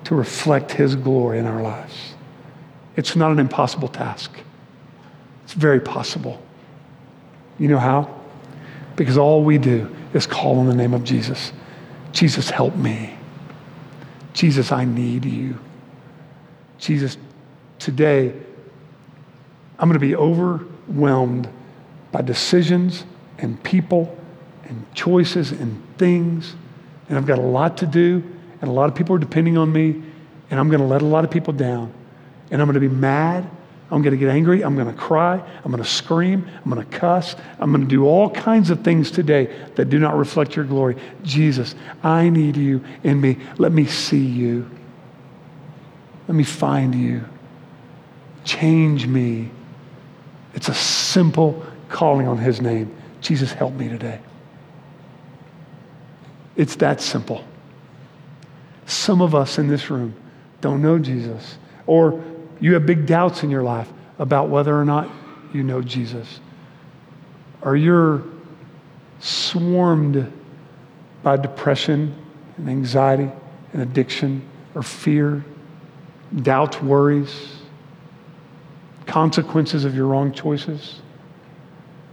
to 0.04 0.14
reflect 0.14 0.74
His 0.74 0.96
glory 0.96 1.40
in 1.40 1.48
our 1.48 1.64
lives. 1.64 2.14
It's 2.96 3.16
not 3.16 3.32
an 3.32 3.40
impossible 3.40 3.88
task, 3.88 4.32
it's 5.44 5.54
very 5.54 5.80
possible. 5.80 6.40
You 7.58 7.68
know 7.70 7.80
how? 7.80 8.23
Because 8.96 9.18
all 9.18 9.44
we 9.44 9.58
do 9.58 9.94
is 10.14 10.28
call 10.28 10.60
on 10.60 10.68
the 10.68 10.76
name 10.76 10.94
of 10.94 11.04
Jesus. 11.04 11.52
Jesus, 12.12 12.50
help 12.50 12.76
me. 12.76 13.16
Jesus, 14.34 14.72
I 14.72 14.86
need 14.86 15.26
you. 15.26 15.60
Jesus, 16.78 17.18
today, 17.80 18.34
I'm 19.80 19.90
going 19.90 20.00
to 20.00 20.06
be 20.06 20.16
overwhelmed 20.16 21.50
by 22.12 22.22
decisions 22.22 23.06
and 23.38 23.62
people 23.64 24.18
and 24.66 24.86
choices 24.94 25.52
and 25.52 25.82
things 25.98 26.56
and 27.10 27.18
I've 27.18 27.26
got 27.26 27.38
a 27.38 27.44
lot 27.44 27.78
to 27.78 27.86
do, 27.86 28.24
and 28.62 28.70
a 28.70 28.74
lot 28.74 28.90
of 28.90 28.96
people 28.96 29.16
are 29.16 29.20
depending 29.20 29.58
on 29.58 29.72
me, 29.72 30.02
and 30.50 30.60
I'm 30.60 30.70
going 30.70 30.82
to 30.82 30.88
let 30.88 31.02
a 31.02 31.06
lot 31.06 31.24
of 31.24 31.32
people 31.32 31.54
down. 31.54 31.94
And 32.52 32.62
I'm 32.62 32.68
going 32.68 32.74
to 32.74 32.80
be 32.80 32.90
mad. 32.94 33.50
I'm 33.92 34.02
going 34.02 34.12
to 34.12 34.18
get 34.18 34.30
angry. 34.30 34.64
I'm 34.64 34.76
going 34.76 34.88
to 34.88 35.00
cry. 35.00 35.36
I'm 35.64 35.72
going 35.72 35.84
to 35.84 35.90
scream. 35.90 36.50
I'm 36.64 36.72
going 36.72 36.84
to 36.84 36.98
cuss. 36.98 37.36
I'm 37.60 37.72
going 37.72 37.84
to 37.84 37.88
do 37.88 38.06
all 38.06 38.30
kinds 38.30 38.70
of 38.70 38.84
things 38.84 39.12
today 39.12 39.54
that 39.76 39.86
do 39.86 40.00
not 40.00 40.16
reflect 40.16 40.56
your 40.56 40.66
glory. 40.66 40.96
Jesus, 41.24 41.76
I 42.02 42.30
need 42.30 42.58
you 42.58 42.84
in 43.04 43.22
me. 43.22 43.38
Let 43.58 43.72
me 43.72 43.86
see 43.86 44.26
you. 44.26 44.70
Let 46.28 46.36
me 46.36 46.44
find 46.44 46.96
you. 46.96 47.26
Change 48.46 49.06
me. 49.06 49.52
It's 50.54 50.70
a 50.70 50.74
simple 50.74 51.66
calling 51.90 52.28
on 52.28 52.38
his 52.38 52.62
name. 52.62 52.96
Jesus, 53.22 53.52
help 53.52 53.74
me 53.74 53.90
today. 53.90 54.20
It's 56.56 56.76
that 56.78 57.02
simple. 57.02 57.44
Some 58.86 59.22
of 59.22 59.34
us 59.34 59.58
in 59.58 59.68
this 59.68 59.90
room 59.90 60.16
don't 60.62 60.82
know 60.82 61.00
Jesus, 61.00 61.58
or 61.88 62.24
you 62.60 62.74
have 62.74 62.86
big 62.86 63.06
doubts 63.06 63.44
in 63.44 63.50
your 63.50 63.64
life 63.64 63.92
about 64.20 64.50
whether 64.50 64.78
or 64.78 64.86
not 64.86 65.10
you 65.54 65.64
know 65.64 65.82
Jesus, 65.82 66.40
or 67.62 67.76
you're 67.76 68.24
swarmed 69.20 70.32
by 71.22 71.38
depression 71.38 72.16
and 72.58 72.70
anxiety 72.70 73.32
and 73.72 73.82
addiction 73.82 74.48
or 74.76 74.84
fear, 74.84 75.44
doubts, 76.42 76.82
worries, 76.82 77.58
consequences 79.06 79.86
of 79.86 79.96
your 79.96 80.08
wrong 80.08 80.34
choices. 80.34 81.02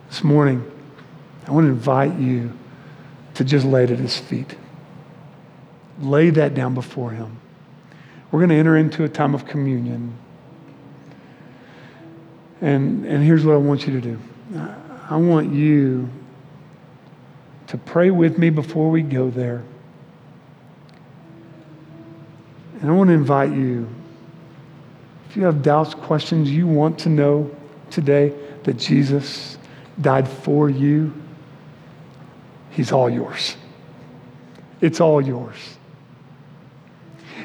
This 0.09 0.23
morning, 0.25 0.71
I 1.47 1.53
want 1.53 1.65
to 1.67 1.71
invite 1.71 2.19
you 2.19 2.53
to 3.35 3.45
just 3.45 3.65
lay 3.65 3.85
it 3.85 3.91
at 3.91 3.99
his 3.99 4.19
feet. 4.19 4.57
Lay 6.01 6.31
that 6.31 6.55
down 6.55 6.75
before 6.75 7.11
him. 7.11 7.39
We're 8.31 8.41
going 8.41 8.51
to 8.51 8.57
enter 8.57 8.77
into 8.77 9.05
a 9.05 9.09
time 9.09 9.35
of 9.35 9.47
communion. 9.47 10.15
And, 12.61 13.07
and 13.07 13.25
here's 13.25 13.45
what 13.45 13.55
I 13.55 13.59
want 13.59 13.87
you 13.87 14.01
to 14.01 14.01
do 14.01 14.19
I 15.09 15.17
want 15.17 15.53
you 15.53 16.09
to 17.69 17.79
pray 17.79 18.11
with 18.11 18.39
me 18.39 18.51
before 18.51 18.91
we 18.91 19.03
go 19.03 19.31
there. 19.31 19.63
And 22.81 22.91
I 22.91 22.93
want 22.93 23.09
to 23.09 23.15
invite 23.15 23.53
you, 23.53 23.89
if 25.29 25.37
you 25.37 25.45
have 25.45 25.63
doubts, 25.63 25.95
questions, 25.95 26.51
you 26.51 26.67
want 26.67 26.99
to 27.01 27.09
know 27.09 27.51
today 27.91 28.33
that 28.65 28.79
Jesus 28.79 29.59
died 30.01 30.29
for 30.29 30.71
you 30.71 31.13
He's 32.71 32.93
all 32.93 33.11
yours. 33.11 33.57
It's 34.81 35.01
all 35.01 35.21
yours. 35.21 35.77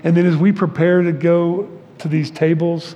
And 0.04 0.15
then 0.15 0.25
as 0.25 0.38
we 0.38 0.51
prepare 0.51 1.01
to 1.01 1.12
go 1.12 1.69
to 1.97 2.08
these 2.08 2.30
tables 2.30 2.95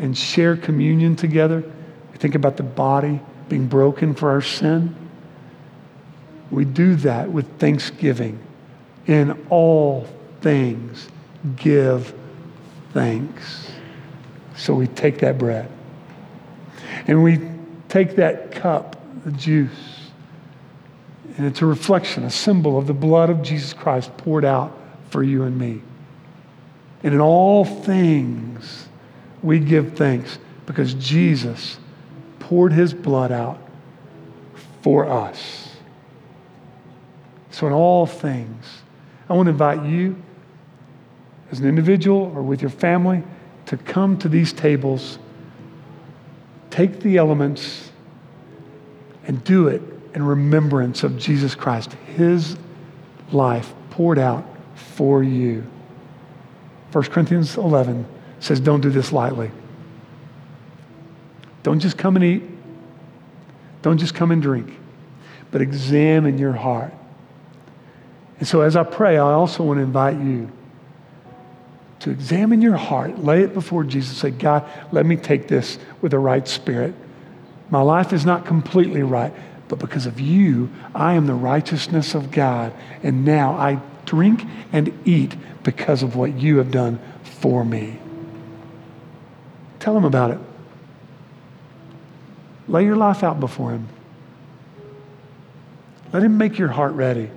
and 0.00 0.16
share 0.16 0.56
communion 0.56 1.14
together, 1.14 1.62
we 2.10 2.18
think 2.18 2.34
about 2.34 2.56
the 2.56 2.62
body 2.62 3.20
being 3.48 3.66
broken 3.66 4.14
for 4.14 4.30
our 4.30 4.42
sin. 4.42 4.96
We 6.50 6.64
do 6.64 6.96
that 6.96 7.30
with 7.30 7.58
thanksgiving. 7.58 8.38
In 9.06 9.46
all 9.50 10.06
things, 10.40 11.08
give 11.56 12.14
thanks. 12.92 13.70
So 14.56 14.74
we 14.74 14.86
take 14.86 15.18
that 15.18 15.38
bread 15.38 15.70
and 17.06 17.22
we 17.22 17.40
take 17.88 18.16
that 18.16 18.52
cup, 18.52 18.96
the 19.24 19.32
juice, 19.32 20.10
and 21.36 21.46
it's 21.46 21.62
a 21.62 21.66
reflection, 21.66 22.24
a 22.24 22.30
symbol 22.30 22.78
of 22.78 22.86
the 22.86 22.94
blood 22.94 23.30
of 23.30 23.42
Jesus 23.42 23.72
Christ 23.72 24.14
poured 24.18 24.44
out 24.44 24.76
for 25.08 25.22
you 25.22 25.44
and 25.44 25.58
me. 25.58 25.80
And 27.02 27.14
in 27.14 27.20
all 27.20 27.64
things, 27.64 28.89
we 29.42 29.58
give 29.58 29.96
thanks 29.96 30.38
because 30.66 30.94
Jesus 30.94 31.78
poured 32.38 32.72
his 32.72 32.92
blood 32.94 33.32
out 33.32 33.60
for 34.82 35.06
us. 35.06 35.76
So, 37.50 37.66
in 37.66 37.72
all 37.72 38.06
things, 38.06 38.82
I 39.28 39.34
want 39.34 39.46
to 39.46 39.50
invite 39.50 39.84
you 39.84 40.16
as 41.50 41.60
an 41.60 41.66
individual 41.66 42.32
or 42.34 42.42
with 42.42 42.62
your 42.62 42.70
family 42.70 43.22
to 43.66 43.76
come 43.76 44.18
to 44.18 44.28
these 44.28 44.52
tables, 44.52 45.18
take 46.70 47.00
the 47.00 47.16
elements, 47.16 47.90
and 49.26 49.42
do 49.44 49.68
it 49.68 49.82
in 50.14 50.22
remembrance 50.22 51.02
of 51.04 51.18
Jesus 51.18 51.54
Christ, 51.54 51.92
his 52.16 52.56
life 53.32 53.72
poured 53.90 54.18
out 54.18 54.44
for 54.74 55.22
you. 55.22 55.64
1 56.92 57.04
Corinthians 57.04 57.56
11 57.56 58.06
says, 58.40 58.60
Don't 58.60 58.80
do 58.80 58.90
this 58.90 59.12
lightly. 59.12 59.50
Don't 61.62 61.80
just 61.80 61.96
come 61.96 62.16
and 62.16 62.24
eat, 62.24 62.42
don't 63.82 63.98
just 63.98 64.14
come 64.14 64.30
and 64.30 64.40
drink, 64.42 64.72
but 65.50 65.60
examine 65.60 66.38
your 66.38 66.52
heart 66.52 66.92
And 68.38 68.48
so 68.48 68.62
as 68.62 68.74
I 68.74 68.84
pray, 68.84 69.18
I 69.18 69.32
also 69.32 69.62
want 69.62 69.78
to 69.78 69.82
invite 69.82 70.16
you 70.16 70.50
to 72.00 72.10
examine 72.10 72.62
your 72.62 72.78
heart, 72.78 73.22
lay 73.22 73.42
it 73.42 73.52
before 73.52 73.84
Jesus, 73.84 74.16
say, 74.16 74.30
God, 74.30 74.68
let 74.90 75.04
me 75.04 75.16
take 75.16 75.48
this 75.48 75.78
with 76.00 76.12
the 76.12 76.18
right 76.18 76.48
spirit. 76.48 76.94
My 77.68 77.82
life 77.82 78.14
is 78.14 78.24
not 78.24 78.46
completely 78.46 79.02
right, 79.02 79.34
but 79.68 79.78
because 79.78 80.06
of 80.06 80.18
you, 80.18 80.70
I 80.94 81.12
am 81.12 81.26
the 81.26 81.34
righteousness 81.34 82.14
of 82.14 82.30
God. 82.30 82.72
And 83.02 83.26
now 83.26 83.52
I 83.52 83.82
drink 84.06 84.42
and 84.72 84.98
eat 85.06 85.36
because 85.62 86.02
of 86.02 86.16
what 86.16 86.32
you 86.32 86.56
have 86.56 86.70
done 86.70 86.98
for 87.22 87.62
me. 87.62 87.98
Tell 89.80 89.96
him 89.96 90.04
about 90.04 90.30
it. 90.30 90.38
Lay 92.68 92.84
your 92.84 92.96
life 92.96 93.24
out 93.24 93.40
before 93.40 93.72
him. 93.72 93.88
Let 96.12 96.22
him 96.22 96.38
make 96.38 96.58
your 96.58 96.68
heart 96.68 96.92
ready. 96.92 97.30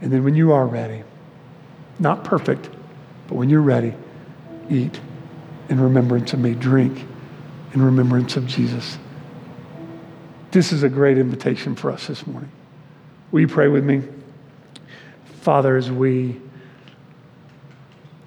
And 0.00 0.12
then 0.12 0.24
when 0.24 0.34
you 0.34 0.52
are 0.52 0.66
ready, 0.66 1.04
not 1.98 2.24
perfect, 2.24 2.68
but 3.28 3.36
when 3.36 3.48
you're 3.48 3.62
ready, 3.62 3.94
eat 4.68 5.00
in 5.68 5.80
remembrance 5.80 6.32
of 6.32 6.40
me, 6.40 6.54
drink 6.54 7.06
in 7.72 7.82
remembrance 7.82 8.36
of 8.36 8.46
Jesus. 8.46 8.98
This 10.50 10.72
is 10.72 10.82
a 10.82 10.88
great 10.88 11.16
invitation 11.16 11.76
for 11.76 11.90
us 11.90 12.08
this 12.08 12.26
morning. 12.26 12.50
Will 13.30 13.40
you 13.40 13.48
pray 13.48 13.68
with 13.68 13.84
me? 13.84 14.02
Father, 15.40 15.76
as 15.76 15.90
we 15.90 16.40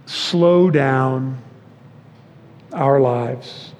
slow 0.05 0.71
down 0.71 1.37
our 2.75 2.99
lives, 2.99 3.73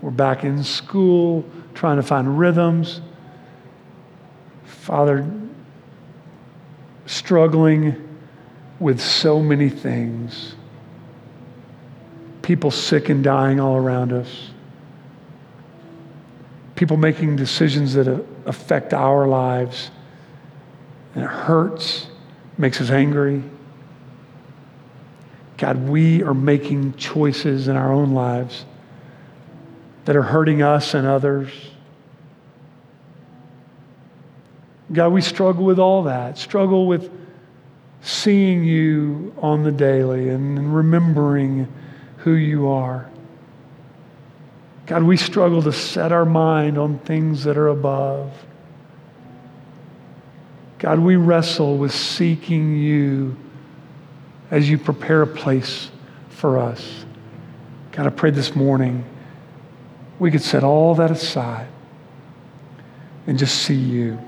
we're 0.00 0.10
back 0.10 0.44
in 0.44 0.62
school 0.64 1.44
trying 1.74 1.96
to 1.96 2.02
find 2.02 2.38
rhythms. 2.38 3.00
Father, 4.64 5.30
struggling 7.06 8.08
with 8.80 9.00
so 9.00 9.40
many 9.40 9.68
things. 9.68 10.54
People 12.42 12.70
sick 12.70 13.08
and 13.08 13.22
dying 13.22 13.60
all 13.60 13.76
around 13.76 14.12
us. 14.12 14.50
People 16.74 16.96
making 16.96 17.36
decisions 17.36 17.94
that 17.94 18.08
uh, 18.08 18.20
affect 18.46 18.92
our 18.92 19.28
lives. 19.28 19.90
And 21.14 21.24
it 21.24 21.30
hurts, 21.30 22.08
makes 22.58 22.80
us 22.80 22.90
angry. 22.90 23.44
God, 25.62 25.88
we 25.88 26.24
are 26.24 26.34
making 26.34 26.94
choices 26.94 27.68
in 27.68 27.76
our 27.76 27.92
own 27.92 28.14
lives 28.14 28.64
that 30.06 30.16
are 30.16 30.22
hurting 30.22 30.60
us 30.60 30.92
and 30.92 31.06
others. 31.06 31.52
God, 34.92 35.10
we 35.10 35.20
struggle 35.20 35.64
with 35.64 35.78
all 35.78 36.02
that, 36.02 36.36
struggle 36.36 36.88
with 36.88 37.08
seeing 38.00 38.64
you 38.64 39.32
on 39.38 39.62
the 39.62 39.70
daily 39.70 40.30
and 40.30 40.74
remembering 40.74 41.72
who 42.16 42.32
you 42.32 42.66
are. 42.66 43.08
God, 44.86 45.04
we 45.04 45.16
struggle 45.16 45.62
to 45.62 45.72
set 45.72 46.10
our 46.10 46.24
mind 46.24 46.76
on 46.76 46.98
things 46.98 47.44
that 47.44 47.56
are 47.56 47.68
above. 47.68 48.32
God, 50.80 50.98
we 50.98 51.14
wrestle 51.14 51.78
with 51.78 51.94
seeking 51.94 52.76
you 52.76 53.36
as 54.52 54.68
you 54.68 54.76
prepare 54.76 55.22
a 55.22 55.26
place 55.26 55.90
for 56.28 56.58
us. 56.58 57.06
God, 57.90 58.06
I 58.06 58.10
pray 58.10 58.30
this 58.30 58.54
morning 58.54 59.02
we 60.18 60.30
could 60.30 60.42
set 60.42 60.62
all 60.62 60.94
that 60.96 61.10
aside 61.10 61.66
and 63.26 63.38
just 63.38 63.62
see 63.62 63.74
you. 63.74 64.20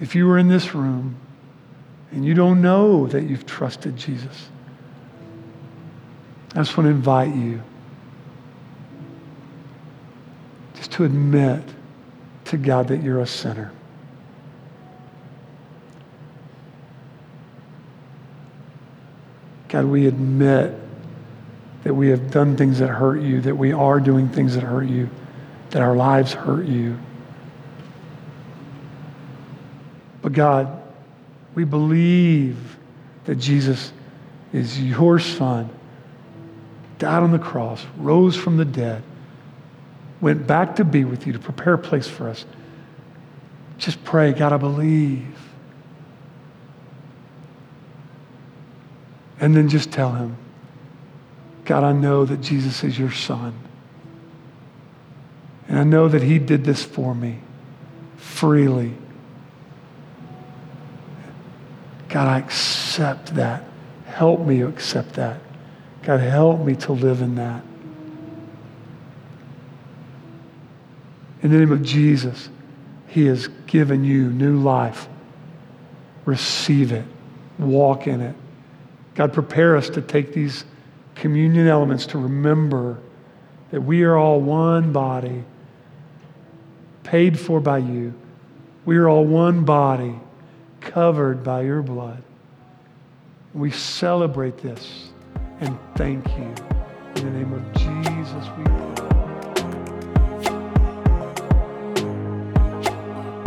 If 0.00 0.14
you 0.14 0.26
were 0.26 0.36
in 0.36 0.48
this 0.48 0.74
room 0.74 1.16
and 2.12 2.26
you 2.26 2.34
don't 2.34 2.60
know 2.60 3.06
that 3.06 3.22
you've 3.22 3.46
trusted 3.46 3.96
Jesus, 3.96 4.50
I 6.52 6.58
just 6.58 6.76
want 6.76 6.86
to 6.86 6.90
invite 6.90 7.34
you 7.34 7.62
just 10.74 10.92
to 10.92 11.04
admit 11.04 11.62
to 12.44 12.58
God 12.58 12.88
that 12.88 13.02
you're 13.02 13.20
a 13.20 13.26
sinner. 13.26 13.72
God, 19.68 19.86
we 19.86 20.06
admit 20.06 20.74
that 21.84 21.94
we 21.94 22.08
have 22.08 22.30
done 22.30 22.56
things 22.56 22.78
that 22.78 22.88
hurt 22.88 23.20
you, 23.20 23.40
that 23.42 23.54
we 23.54 23.72
are 23.72 24.00
doing 24.00 24.28
things 24.28 24.54
that 24.54 24.62
hurt 24.62 24.88
you, 24.88 25.08
that 25.70 25.82
our 25.82 25.94
lives 25.94 26.32
hurt 26.32 26.66
you. 26.66 26.98
But 30.22 30.32
God, 30.32 30.82
we 31.54 31.64
believe 31.64 32.76
that 33.24 33.36
Jesus 33.36 33.92
is 34.52 34.80
your 34.80 35.18
son, 35.18 35.70
died 36.98 37.22
on 37.22 37.30
the 37.30 37.38
cross, 37.38 37.84
rose 37.98 38.36
from 38.36 38.56
the 38.56 38.64
dead, 38.64 39.02
went 40.20 40.46
back 40.46 40.76
to 40.76 40.84
be 40.84 41.04
with 41.04 41.26
you 41.26 41.32
to 41.32 41.38
prepare 41.38 41.74
a 41.74 41.78
place 41.78 42.08
for 42.08 42.28
us. 42.28 42.44
Just 43.78 44.02
pray, 44.04 44.32
God, 44.32 44.52
I 44.52 44.56
believe. 44.56 45.45
And 49.40 49.54
then 49.54 49.68
just 49.68 49.92
tell 49.92 50.12
him, 50.12 50.36
God, 51.64 51.84
I 51.84 51.92
know 51.92 52.24
that 52.24 52.40
Jesus 52.40 52.82
is 52.84 52.98
your 52.98 53.10
son. 53.10 53.54
And 55.68 55.78
I 55.78 55.84
know 55.84 56.08
that 56.08 56.22
he 56.22 56.38
did 56.38 56.64
this 56.64 56.84
for 56.84 57.14
me 57.14 57.40
freely. 58.16 58.92
God, 62.08 62.28
I 62.28 62.38
accept 62.38 63.34
that. 63.34 63.64
Help 64.06 64.40
me 64.40 64.62
accept 64.62 65.14
that. 65.14 65.40
God, 66.02 66.20
help 66.20 66.60
me 66.60 66.76
to 66.76 66.92
live 66.92 67.20
in 67.20 67.34
that. 67.36 67.62
In 71.42 71.50
the 71.50 71.58
name 71.58 71.72
of 71.72 71.82
Jesus, 71.82 72.48
He 73.08 73.26
has 73.26 73.48
given 73.66 74.04
you 74.04 74.30
new 74.30 74.58
life. 74.58 75.08
Receive 76.24 76.92
it, 76.92 77.04
walk 77.58 78.06
in 78.06 78.20
it. 78.20 78.34
God, 79.16 79.32
prepare 79.32 79.76
us 79.76 79.88
to 79.90 80.02
take 80.02 80.34
these 80.34 80.66
communion 81.14 81.66
elements 81.66 82.04
to 82.06 82.18
remember 82.18 82.98
that 83.70 83.80
we 83.80 84.02
are 84.02 84.16
all 84.16 84.40
one 84.40 84.92
body, 84.92 85.42
paid 87.02 87.40
for 87.40 87.58
by 87.58 87.78
you. 87.78 88.12
We 88.84 88.98
are 88.98 89.08
all 89.08 89.24
one 89.24 89.64
body 89.64 90.14
covered 90.82 91.42
by 91.42 91.62
your 91.62 91.80
blood. 91.82 92.22
We 93.54 93.70
celebrate 93.70 94.58
this 94.58 95.08
and 95.60 95.78
thank 95.94 96.26
you. 96.28 96.54
In 97.16 97.24
the 97.24 97.30
name 97.30 97.52
of 97.54 97.72
Jesus, 97.72 98.46
we 98.58 98.64
pray. 98.64 98.96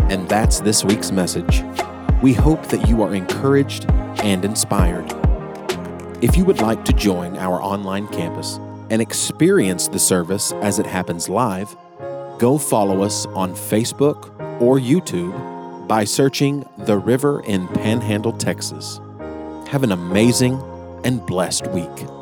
And 0.10 0.28
that's 0.28 0.62
this 0.62 0.84
week's 0.84 1.12
message. 1.12 1.64
We 2.24 2.34
hope 2.34 2.66
that 2.70 2.90
you 2.90 3.04
are 3.04 3.14
encouraged 3.14 3.86
and 4.24 4.44
inspired. 4.44 5.29
If 6.22 6.36
you 6.36 6.44
would 6.44 6.60
like 6.60 6.84
to 6.84 6.92
join 6.92 7.38
our 7.38 7.62
online 7.62 8.06
campus 8.10 8.58
and 8.90 9.02
experience 9.02 9.88
the 9.88 10.00
service 10.00 10.52
as 10.56 10.78
it 10.78 10.86
happens 10.86 11.30
live, 11.30 11.74
go 12.38 12.58
follow 12.58 13.04
us 13.04 13.26
on 13.28 13.54
Facebook 13.54 14.30
or 14.62 14.78
YouTube 14.80 15.88
by 15.88 16.04
searching 16.04 16.68
The 16.80 16.98
River 16.98 17.42
in 17.46 17.70
Panhandle, 17.70 18.34
Texas. 18.34 19.00
Have 19.70 19.84
an 19.84 19.94
amazing 19.94 20.62
and 21.06 21.26
blessed 21.26 21.68
week. 21.68 22.19